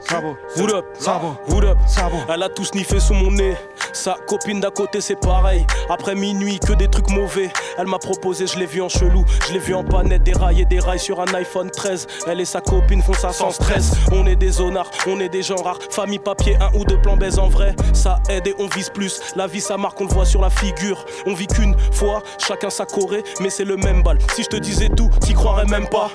[0.00, 0.36] Sabo.
[0.56, 1.36] Hood up, Sabo.
[1.48, 1.78] hood up.
[1.86, 2.16] Sabo.
[2.28, 3.56] Elle a tout sniffé sous mon nez.
[3.94, 5.64] Sa copine d'à côté, c'est pareil.
[5.88, 7.50] Après minuit, que des trucs mauvais.
[7.78, 9.24] Elle m'a proposé, je l'ai vu en chelou.
[9.46, 12.06] Je l'ai vu en panette, des rails et des rails sur un iPhone 13.
[12.26, 13.92] Elle et sa copine font ça sans stress.
[14.12, 15.78] On est des honnards, on est des gens rares.
[15.90, 17.74] Famille papier, un ou deux plans baise en vrai.
[17.92, 19.20] Ça aide et on vise plus.
[19.36, 21.04] La vie, ça marque, on le voit sur la figure.
[21.26, 24.18] On vit qu'une fois, chacun sa Corée, mais c'est le même bal.
[24.34, 26.10] Si je te disais tout, t'y croirais même pas.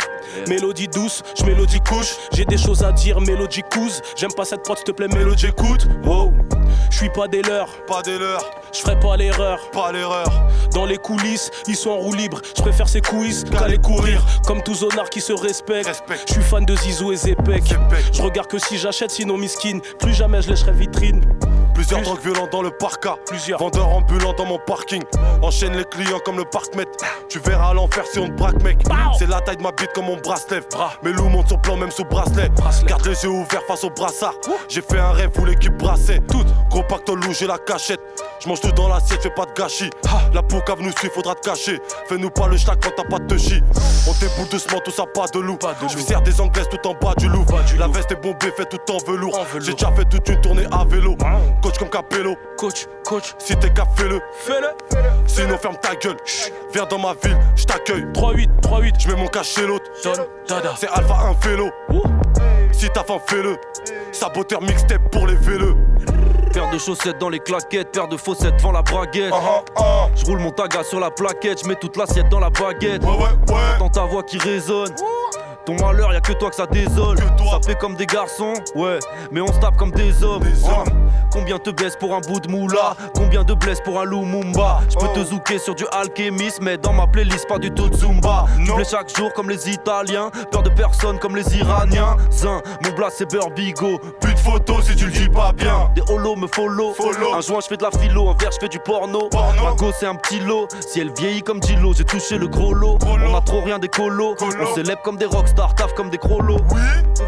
[0.47, 2.15] Mélodie douce, je mélodie couche.
[2.33, 4.01] J'ai des choses à dire, mélodie couse.
[4.17, 5.87] J'aime pas cette prod, s'il te plaît, mélodie écoute.
[6.03, 6.33] Wow,
[6.89, 7.69] je suis pas des leurs.
[7.85, 8.43] Pas des leurs.
[8.73, 9.59] Je ferai pas l'erreur.
[9.71, 10.49] Pas l'erreur.
[10.73, 12.41] Dans les coulisses, ils sont en roue libre.
[12.55, 14.23] Je préfère ces coulisses qu'à les courir.
[14.45, 16.03] Comme tout zonard qui se respecte.
[16.27, 17.63] Je suis fan de Zizou et Zepek.
[18.13, 19.79] Je regarde que si j'achète, sinon miskin.
[19.99, 21.21] Plus jamais je lècherai vitrine.
[21.79, 23.15] Plusieurs drogues violents dans le parka.
[23.25, 25.01] Plusieurs vendeurs ambulants dans mon parking.
[25.41, 26.83] Enchaîne les clients comme le parkmet.
[27.29, 28.79] Tu verras l'enfer si on te braque, mec.
[29.17, 30.59] C'est la taille de ma bite comme mon bracelet.
[31.03, 32.49] Mais loup monte son plan même sous bracelet.
[32.85, 34.33] Garde les yeux ouverts face au brassard.
[34.67, 36.19] J'ai fait un rêve où l'équipe brassait.
[36.29, 36.43] Tout.
[36.69, 38.01] Gros pactole loup, j'ai la cachette.
[38.39, 39.89] Je mange tout dans l'assiette, fais pas de gâchis.
[40.33, 41.79] La poucave nous suit, faudra te cacher.
[42.07, 43.61] Fais-nous pas le schlag quand t'as pas de chi.
[44.07, 45.57] On déboule doucement, tout ça pas de loup.
[45.89, 47.45] Je sers des anglaises tout en bas du loup.
[47.77, 49.37] La veste est bombée, fait tout en velours.
[49.59, 51.17] J'ai déjà fait toute une tournée à vélo.
[51.61, 52.35] Coach comme Capello.
[52.57, 53.35] Coach, coach.
[53.39, 54.21] Si t'es cap, fais-le.
[54.33, 54.69] Fais-le.
[55.27, 56.17] Sinon ferme ta gueule.
[56.25, 56.53] Chut.
[56.73, 58.05] Viens dans ma ville, je t'accueille.
[58.13, 58.93] 3-8, 3-8.
[58.99, 59.85] Je mets mon cash chez l'autre.
[60.01, 61.69] C'est Alpha 1 vélo.
[62.71, 63.57] Si t'as faim, fais-le.
[64.11, 65.75] Saboteur mixtape pour les véleux.
[66.59, 69.31] Paire de chaussettes dans les claquettes, paire de faussettes devant la braguette.
[70.13, 73.01] Je roule mon taga sur la plaquette, je mets toute l'assiette dans la baguette.
[73.79, 74.93] Dans ta voix qui résonne.
[75.69, 77.17] Ton malheur, y'a que toi que ça désole.
[77.17, 78.97] Ça fait comme des garçons, ouais,
[79.31, 80.41] mais on se tape comme des hommes.
[80.67, 80.83] Ah.
[81.31, 82.95] Combien te baisse pour un bout de moula?
[83.15, 84.79] Combien de blesses pour un Lumumba?
[84.89, 87.95] Je peux te zouker sur du alchémisme, mais dans ma playlist, pas du tout de
[87.95, 88.45] Zumba.
[88.63, 92.17] Je plais chaque jour comme les Italiens, peur de personne comme les Iraniens.
[92.31, 93.99] Zin, mon blast c'est Burbigo.
[94.21, 95.91] Plus de photos si tu le dis pas bien.
[95.93, 96.95] Des holos me follow.
[97.35, 99.29] Un joint, je fais de la philo, un verre, je fais du porno.
[99.33, 100.67] Ma go, c'est un petit lot.
[100.87, 102.97] Si elle vieillit comme Dilo, j'ai touché le gros lot.
[103.05, 104.35] On a trop rien des colos.
[104.41, 106.57] On célèbre comme des rockstars, taf comme des crolos.
[106.71, 106.81] Oui,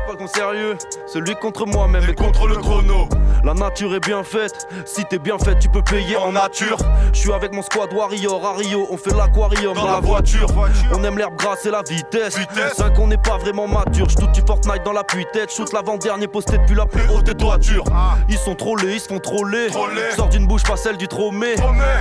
[0.08, 0.78] pas qu'on sérieux.
[1.08, 3.08] Celui contre moi-même et contre le chrono.
[3.44, 4.68] La nature est bien faite.
[4.86, 6.78] Si t'es bien faite, tu peux payer en nature.
[7.14, 8.88] Je suis avec mon squad Warrior à Rio.
[8.92, 10.48] On fait l'aquarium dans, la voiture.
[10.94, 12.38] On aime l'herbe grasse et la vitesse.
[12.76, 14.08] Cinq, on n'est pas vraiment mature.
[14.10, 15.52] Je du Fortnite dans la pluie tête.
[15.52, 17.84] Shoot l'avant-dernier posté depuis la plus haute des toitures.
[18.30, 19.70] Ils sont trollés, ils se font troller.
[20.16, 21.56] Sort d'une bouche, pas celle du tromé.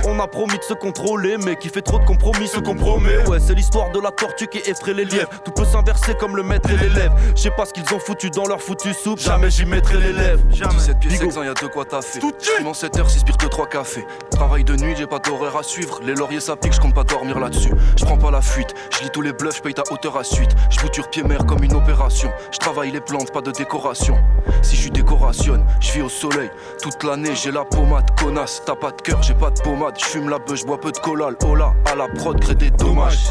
[0.05, 3.27] On a promis de se contrôler, mais qui fait trop de compromis se compromet.
[3.27, 5.29] Ouais, c'est l'histoire de la tortue qui effraie les lièvres.
[5.43, 7.11] Tout peut s'inverser comme le maître et l'élève.
[7.35, 9.19] Je sais pas ce qu'ils ont foutu dans leur foutu soupe.
[9.19, 10.43] Jamais j'y mettrai les lèvres.
[10.45, 12.19] 17 pieds sexants, y'a de quoi taffer.
[12.63, 14.05] En 7 heures, 6 bières, 3 cafés.
[14.29, 15.99] Travail de nuit, j'ai pas d'horaire à suivre.
[16.03, 17.71] Les lauriers ça pique, j'compte pas dormir là-dessus.
[17.97, 20.51] J'prends pas la fuite, j'lis tous les bluffs, j'paye ta hauteur à suite.
[20.69, 22.31] J'bouture pied mer comme une opération.
[22.51, 24.15] J'travaille les plantes, pas de décoration.
[24.61, 26.51] Si j'suis décoration, j'vis au soleil.
[26.83, 28.61] Toute l'année, j'ai la pommade, connasse.
[28.63, 29.95] T'as pas de cœur, j'ai pas de pommade.
[29.97, 31.35] J'fume la beuh, j'bois peu de collal.
[31.57, 33.27] Là, à la prod, crée des dommages.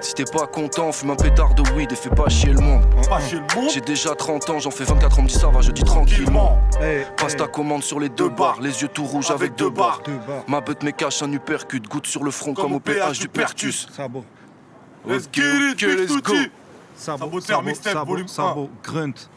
[0.00, 2.84] Si t'es pas content, fume un pétard de weed et fais pas chier le monde.
[3.72, 6.58] J'ai déjà 30 ans, j'en fais 24 ans, me dis ça va, je dis tranquillement.
[7.16, 10.02] Passe ta commande sur les deux barres, les yeux tout rouges avec deux barres.
[10.48, 13.88] Ma bête me cache un uppercut, goutte sur le front comme, au péage du Pertus.
[15.06, 16.34] Let's get it, let's go.
[16.34, 16.50] Tutti.
[16.94, 19.30] Sabo, Saboteur Sabo, mixtape Sabo, volume Sabo, Grunt.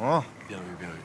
[0.00, 0.22] Ah.
[0.48, 1.00] Bien vu, bien vu.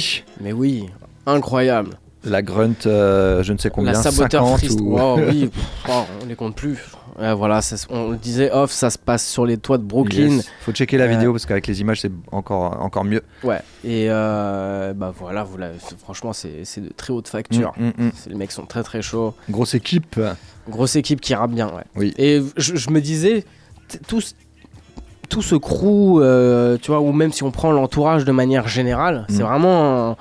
[0.00, 0.86] Oui, mais oui.
[1.26, 1.98] Incroyable.
[2.24, 4.82] La grunt, euh, je ne sais combien, la saboteur 50 freestyle.
[4.82, 4.98] ou...
[5.30, 6.78] Oui, pff, oh, on les compte plus.
[7.18, 10.36] Voilà, ça on le disait off, ça se passe sur les toits de Brooklyn.
[10.36, 10.48] Yes.
[10.62, 13.22] Faut checker la Euh, vidéo parce qu'avec les images c'est encore, encore mieux.
[13.44, 15.58] Ouais, et euh, bah voilà, vous
[15.98, 17.72] franchement, c'est de très haute facture.
[17.78, 18.10] Mm, mm, mm.
[18.28, 19.34] Les mecs sont très très chauds.
[19.50, 20.18] Grosse équipe.
[20.68, 21.84] Grosse équipe qui rappe bien, ouais.
[21.94, 22.14] Oui.
[22.16, 23.44] Et je, je me disais,
[23.88, 23.98] t-
[25.30, 29.24] tout, ce- crew, euh, tu vois, ou même si on prend l'entourage de manière générale,
[29.30, 29.46] c'est Mm.
[29.46, 30.10] vraiment.
[30.10, 30.16] un-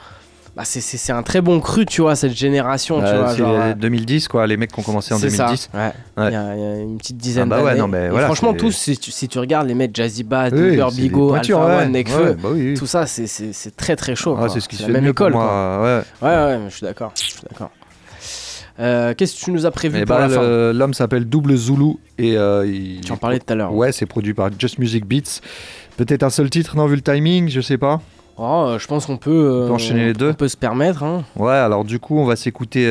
[0.55, 2.99] bah, c'est- un très bon cru, tu vois, cette génération.
[2.99, 5.30] tu Euh, vois, c'est genre, euh, 2010 quoi, les mecs qui ont commencé en c'est
[5.30, 5.70] ça, 2010.
[5.74, 5.91] ouais.
[6.18, 8.05] Il y, a- il y a une petite dizaine Ah bah ouais, d'années.
[8.07, 10.88] Et voilà, franchement, tous, si tu, si tu regardes les mecs Jazzy Bad, Oui, Uber
[10.89, 11.84] c'est des Bigo, Alpha pointures, ouais.
[11.84, 12.74] One, Nekfeu, Ouais, bah oui, oui.
[12.74, 14.38] tout ça, c'est- très très chaud.
[14.39, 15.32] Ah, c'est ce qui se la fait même mieux école.
[15.32, 16.28] moi, ouais.
[16.28, 17.14] ouais, ouais, je suis d'accord.
[18.80, 21.55] Euh, Qu'est-ce que tu nous as prévu Eh pour bah, la fin L'homme s'appelle Double
[21.55, 23.73] Zulu et euh, il- Tu en parlais tout à l'heure.
[23.73, 25.41] Ouais, c'est produit par Just Music Beats.
[25.97, 27.99] Peut-être un seul titre, non, vu le timing, je sais pas.
[28.38, 30.30] Oh, euh, je pense qu'on peut, euh, peut enchaîner les deux.
[30.30, 31.03] On peut se permettre.
[31.03, 31.25] Hein.
[31.36, 32.88] Ouais, alors du coup, on va s'écouter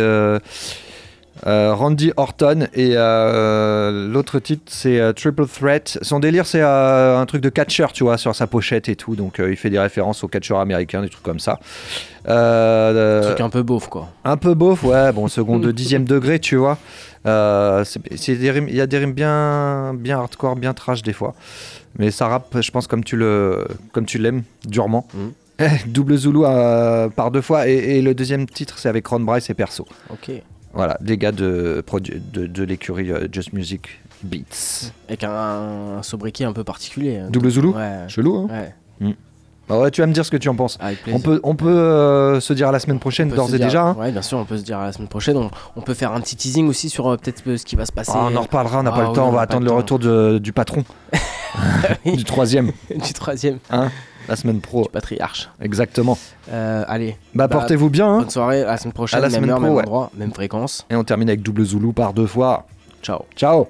[1.46, 5.98] Randy Orton et l'autre titre c'est Triple Threat.
[6.02, 9.16] Son délire c'est un truc de catcheur, tu vois, sur sa pochette et tout.
[9.16, 11.60] Donc il fait des références aux catcheurs américains, des trucs comme ça.
[12.28, 14.08] Euh, Truc un peu beauf, quoi.
[14.24, 16.78] Un peu beauf, ouais, bon, second de dixième degré, tu vois.
[17.26, 17.84] Euh,
[18.28, 21.34] Il y a des rimes bien, bien hardcore, bien trash des fois.
[21.98, 25.06] Mais ça rappe, je pense, comme tu le, comme tu l'aimes, durement.
[25.86, 27.68] Double Zulu euh, par deux fois.
[27.68, 29.86] Et, et le deuxième titre, c'est avec Ron Bryce et Perso.
[30.10, 30.30] Ok.
[30.74, 31.82] Voilà, des gars de,
[32.32, 33.88] de, de l'écurie euh, Just Music
[34.22, 34.92] Beats.
[35.08, 35.30] Avec un,
[35.98, 37.16] un sobriquet un peu particulier.
[37.16, 37.28] hein.
[37.30, 38.04] Double Zulu Ouais.
[38.06, 38.48] Chelou, hein
[39.00, 39.08] Ouais.
[39.08, 39.12] Mm.
[39.68, 40.78] Bah ouais, tu vas me dire ce que tu en penses.
[40.80, 43.66] Avec On peut, on peut euh, se dire à la semaine prochaine, d'ores et dire-
[43.66, 43.82] déjà.
[43.82, 43.96] hein.
[43.98, 45.36] Ouais, bien sûr, on peut se dire à la semaine prochaine.
[45.36, 47.84] On, on peut faire un petit teasing aussi sur euh, peut-être euh, ce qui va
[47.84, 48.12] se passer.
[48.14, 49.72] Ah, on en reparlera, on n'a Ah pas le oui, temps, on va attendre le
[49.72, 50.84] retour de- du patron.
[52.04, 52.72] du troisième.
[52.94, 53.58] du troisième.
[53.70, 53.90] Hein
[54.28, 54.82] la semaine pro.
[54.82, 55.48] Du patriarche.
[55.62, 56.18] Exactement.
[56.52, 57.16] Euh, allez.
[57.34, 58.08] Bah, portez-vous bien.
[58.08, 58.18] hein.
[58.20, 59.82] Bonne soirée, à la semaine prochaine, À la même semaine heure, pro, même ouais.
[59.84, 60.84] endroit, même fréquence.
[60.90, 62.66] Et on termine avec double Zulu par deux fois.
[63.02, 63.20] Ciao.
[63.36, 63.68] Ciao.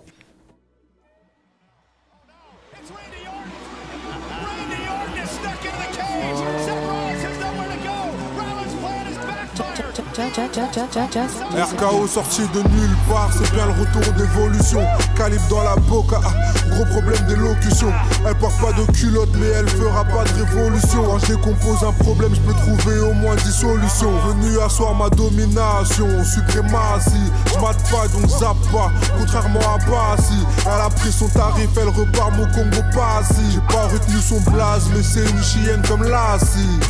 [11.55, 14.81] RKO sorti de nulle part, c'est bien le retour d'évolution.
[15.17, 16.33] Calibre dans la boca, ah,
[16.71, 17.93] gros problème d'élocution.
[18.27, 21.05] Elle porte pas de culotte, mais elle fera pas de révolution.
[21.05, 24.13] Quand je décompose un problème, je peux trouver au moins 10 solutions.
[24.27, 27.31] Venu asseoir ma domination, suprématie.
[27.53, 30.45] Je mate pas donc zappe pas, contrairement à Bassi.
[30.67, 33.53] Elle a pris son tarif, elle repart mon Congo Passi.
[33.53, 36.81] J'ai pas retenu son blaze, mais c'est une chienne comme Lassie.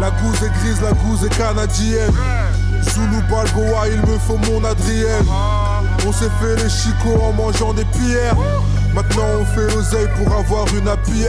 [0.00, 2.12] La gousse est grise, la gousse est canadienne.
[2.82, 5.26] Zulu Balboa, il me faut mon Adrienne.
[6.06, 8.36] On s'est fait les chicots en mangeant des pierres.
[8.94, 11.24] Maintenant on fait l'oseille pour avoir une happy.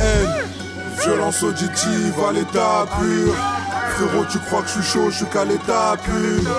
[1.04, 3.34] Violence auditive à l'état pur.
[3.96, 6.52] Frérot, tu crois que je suis chaud, je suis qu'à l'état pur.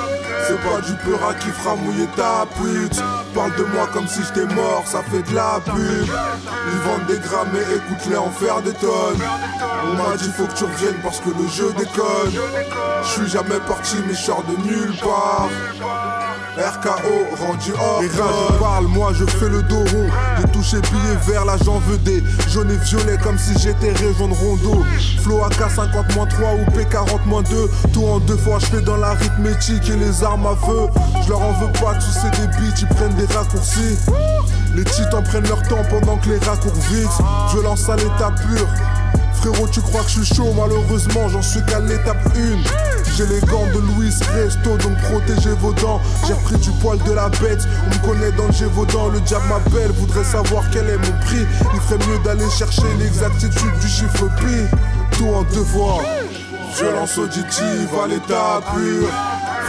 [0.49, 3.03] C'est pas du peura qui fera mouiller ta pute.
[3.35, 5.77] Parle de moi comme si j'étais mort, ça fait de la pub.
[5.77, 9.23] Ils vendent des grammes et écoute-les en faire des tonnes.
[9.85, 12.33] On m'a dit faut que tu reviennes parce que le jeu déconne.
[13.03, 15.51] Je suis jamais parti mais je de nulle part.
[16.59, 20.09] RKO rendu hors Les je parle, moi je fais le dos rond.
[20.39, 22.23] J'ai touché billet vert, là j'en veux des.
[22.49, 24.85] Jaune et violet comme si j'étais région de Rondo.
[25.23, 30.25] Flow AK 50-3 ou P40-2 Tout en deux fois je fais dans l'arithmétique et les
[30.25, 30.89] armes à feu.
[31.23, 33.97] Je leur en veux pas, tous ces débiles ils prennent des raccourcis.
[34.75, 37.09] Les titans prennent leur temps pendant que les raccours vite
[37.53, 38.67] Violence à l'état pur
[39.41, 43.09] Frérot, tu crois que je suis chaud, malheureusement, j'en suis qu'à l'étape 1.
[43.17, 46.01] J'ai les gants de Louis Resto, donc protégez vos dents.
[46.27, 49.09] J'ai repris du poil de la bête, on me connaît dans le Gévaudan.
[49.09, 51.47] Le diable m'appelle, voudrait savoir quel est mon prix.
[51.73, 54.77] Il ferait mieux d'aller chercher l'exactitude du chiffre pi.
[55.13, 56.03] Tout en deux fois.
[56.77, 59.09] Violence auditive à l'état pur.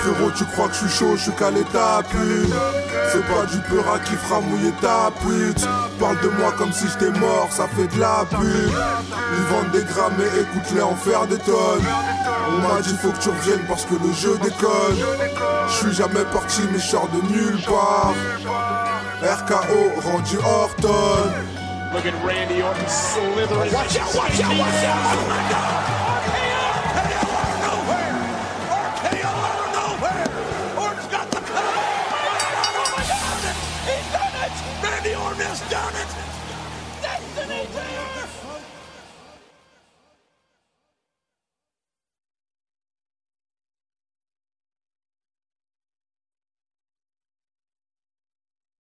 [0.02, 2.48] Frérot, tu crois que je suis chaud, je suis qu'à l'état pur.
[3.12, 5.68] C'est pas du peura qui fera mouiller ta pute.
[6.00, 8.40] Parle de moi comme si j'étais mort, ça fait de la pub.
[8.42, 11.86] Ils vendent des grammes et écoute-les en faire des tonnes.
[12.48, 14.98] On m'a dit faut que tu reviennes parce que le jeu déconne.
[15.68, 18.14] Je suis jamais parti mais je sors de nulle part.
[19.22, 21.30] RKO rendu Horton.
[21.94, 23.74] Look at Randy Orton slithering.
[23.74, 25.99] Watch out, watch out, watch out.